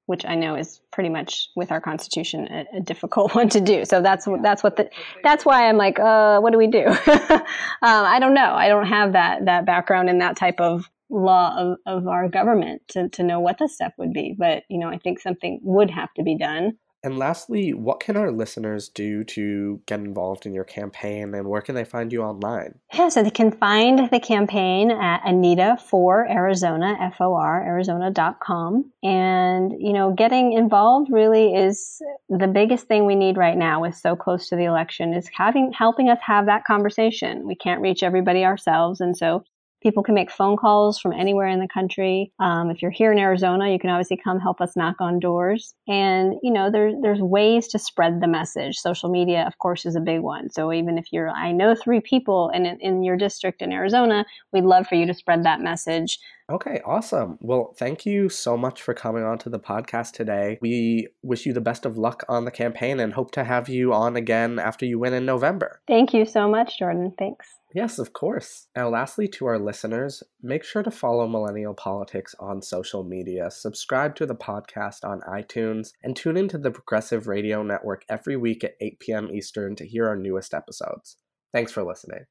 which 0.07 0.25
I 0.27 0.35
know 0.35 0.55
is 0.55 0.81
pretty 0.91 1.09
much 1.09 1.49
with 1.57 1.73
our 1.73 1.81
constitution 1.81 2.47
a, 2.51 2.79
a 2.79 2.81
difficult 2.81 3.35
one 3.35 3.49
to 3.51 3.61
do. 3.61 3.85
So 3.85 4.03
that's 4.03 4.27
that's 4.43 4.63
what 4.63 4.77
the 4.77 4.91
that's 5.23 5.45
why 5.45 5.69
I'm 5.69 5.77
like, 5.77 5.99
uh, 5.99 6.41
what 6.41 6.53
do 6.53 6.59
we 6.59 6.67
do? 6.67 6.87
um, 6.87 7.45
I 7.83 8.19
don't 8.21 8.35
know. 8.35 8.55
I 8.55 8.69
don't 8.69 8.87
have 8.87 9.13
that 9.13 9.47
that 9.47 9.67
background 9.67 10.09
in 10.09 10.19
that 10.19 10.37
type 10.37 10.61
of 10.61 10.89
law 11.11 11.55
of, 11.57 11.79
of 11.87 12.09
our 12.09 12.29
government 12.29 12.83
to, 12.89 13.09
to 13.11 13.23
know 13.23 13.41
what 13.41 13.59
the 13.59 13.69
step 13.69 13.93
would 13.99 14.13
be. 14.13 14.35
But 14.37 14.65
you 14.69 14.79
know, 14.79 14.89
I 14.89 14.99
think 14.99 15.21
something 15.21 15.61
would 15.63 15.91
have 15.91 16.13
to 16.15 16.23
be 16.23 16.37
done. 16.37 16.79
And 17.05 17.19
lastly, 17.19 17.75
what 17.75 18.01
can 18.01 18.17
our 18.17 18.33
listeners 18.33 18.89
do 18.89 19.25
to 19.25 19.79
get 19.85 20.01
involved 20.01 20.47
in 20.47 20.55
your 20.55 20.65
campaign 20.65 21.35
and 21.35 21.47
where 21.47 21.61
can 21.61 21.75
they 21.75 21.85
find 21.85 22.11
you 22.11 22.23
online? 22.23 22.79
Yeah, 22.95 23.11
so 23.11 23.23
they 23.23 23.31
can 23.31 23.53
find 23.53 24.11
the 24.11 24.19
campaign 24.19 24.91
at 24.91 25.21
Anita 25.23 25.77
for 25.87 26.27
Arizona, 26.31 26.97
F 26.99 27.21
O 27.21 27.35
R, 27.35 27.63
Arizona.com. 27.63 28.91
And, 29.03 29.73
you 29.79 29.93
know, 29.93 30.15
getting 30.15 30.55
involved 30.55 31.11
really 31.13 31.55
is 31.55 32.01
the 32.31 32.49
biggest 32.49 32.87
thing 32.87 33.05
we 33.05 33.17
need 33.17 33.37
right 33.37 33.59
now 33.59 33.83
with 33.83 33.97
so 33.97 34.17
close 34.17 34.49
to 34.49 34.57
the 34.57 34.65
election 34.65 35.13
is 35.13 35.29
having 35.37 35.73
helping 35.73 36.09
us 36.09 36.19
have 36.25 36.47
that 36.47 36.65
conversation. 36.65 37.47
We 37.47 37.55
can't 37.55 37.83
reach 37.83 38.03
everybody 38.03 38.47
ourselves. 38.47 39.03
And 39.03 39.15
so 39.15 39.45
People 39.85 40.03
can 40.03 40.15
make 40.15 40.31
phone 40.31 40.57
calls 40.57 40.99
from 40.99 41.13
anywhere 41.13 41.47
in 41.47 41.61
the 41.61 41.69
country. 41.69 42.33
Um, 42.41 42.71
if 42.71 42.83
you're 42.83 42.91
here 42.91 43.13
in 43.13 43.19
Arizona, 43.19 43.71
you 43.71 43.79
can 43.79 43.91
obviously 43.91 44.17
come 44.17 44.41
help 44.41 44.61
us 44.61 44.77
knock 44.77 44.97
on 45.01 45.21
doors. 45.21 45.75
And 45.87 46.35
you 46.43 46.53
know, 46.53 46.71
there's 46.71 46.95
there's 47.03 47.21
ways 47.21 47.69
to 47.69 47.79
spread 47.79 48.21
the 48.21 48.27
message. 48.27 48.77
Social 48.77 49.09
media, 49.11 49.45
of 49.47 49.59
course, 49.59 49.87
is 49.87 49.95
a 49.95 50.01
big 50.01 50.21
one. 50.21 50.51
So 50.51 50.73
even 50.73 50.99
if 50.99 51.07
you're, 51.13 51.31
I 51.31 51.53
know 51.53 51.77
three 51.77 52.01
people 52.01 52.51
in 52.53 52.67
in 52.67 53.05
your 53.05 53.17
district 53.17 53.63
in 53.63 53.71
Arizona, 53.71 54.25
we'd 54.53 54.65
love 54.65 54.89
for 54.89 54.97
you 54.97 55.07
to 55.07 55.15
spread 55.15 55.45
that 55.45 55.61
message. 55.61 56.19
Okay, 56.51 56.83
awesome. 56.85 57.39
Well, 57.41 57.75
thank 57.79 58.05
you 58.05 58.29
so 58.29 58.57
much 58.57 58.83
for 58.83 58.93
coming 58.93 59.25
on 59.25 59.39
to 59.39 59.49
the 59.49 59.59
podcast 59.59 60.13
today. 60.13 60.59
We 60.61 61.09
wish 61.23 61.47
you 61.47 61.55
the 61.55 61.63
best 61.63 61.87
of 61.87 61.97
luck 61.97 62.23
on 62.29 62.45
the 62.45 62.51
campaign 62.51 63.01
and 63.01 63.15
hope 63.15 63.31
to 63.33 63.45
have 63.45 63.69
you 63.69 63.95
on 63.95 64.15
again 64.15 64.59
after 64.59 64.85
you 64.85 64.99
win 64.99 65.15
in 65.15 65.25
November. 65.25 65.81
Thank 65.89 66.13
you 66.13 66.27
so 66.27 66.47
much, 66.47 66.79
Jordan. 66.79 67.15
Thanks. 67.19 67.47
Yes, 67.75 67.99
of 67.99 68.13
course. 68.13 68.69
Now, 68.77 68.89
lastly, 68.89 69.27
to 69.27 69.47
our 69.47 69.59
listeners, 69.59 70.23
make 70.41 70.63
sure 70.63 70.85
to 70.85 70.93
follow 70.93 71.27
Millennial 71.27 71.75
Politics 71.75 72.33
on 72.39 72.63
social 72.63 73.03
media, 73.03 73.51
subscribe 73.51 74.15
to 74.15 74.27
the 74.27 74.37
podcast 74.37 75.05
on 75.05 75.23
iTunes, 75.23 75.89
and 76.01 76.15
tune 76.15 76.37
into 76.37 76.57
the 76.57 76.71
Progressive 76.71 77.27
Radio 77.27 77.65
Network 77.65 78.05
every 78.09 78.37
week 78.37 78.63
at 78.63 78.77
8 78.81 79.01
p.m. 79.01 79.29
Eastern 79.33 79.75
to 79.75 79.87
hear 79.89 80.07
our 80.07 80.15
newest 80.15 80.55
episodes. 80.55 81.17
Thanks 81.53 81.73
for 81.73 81.83
listening. 81.83 82.27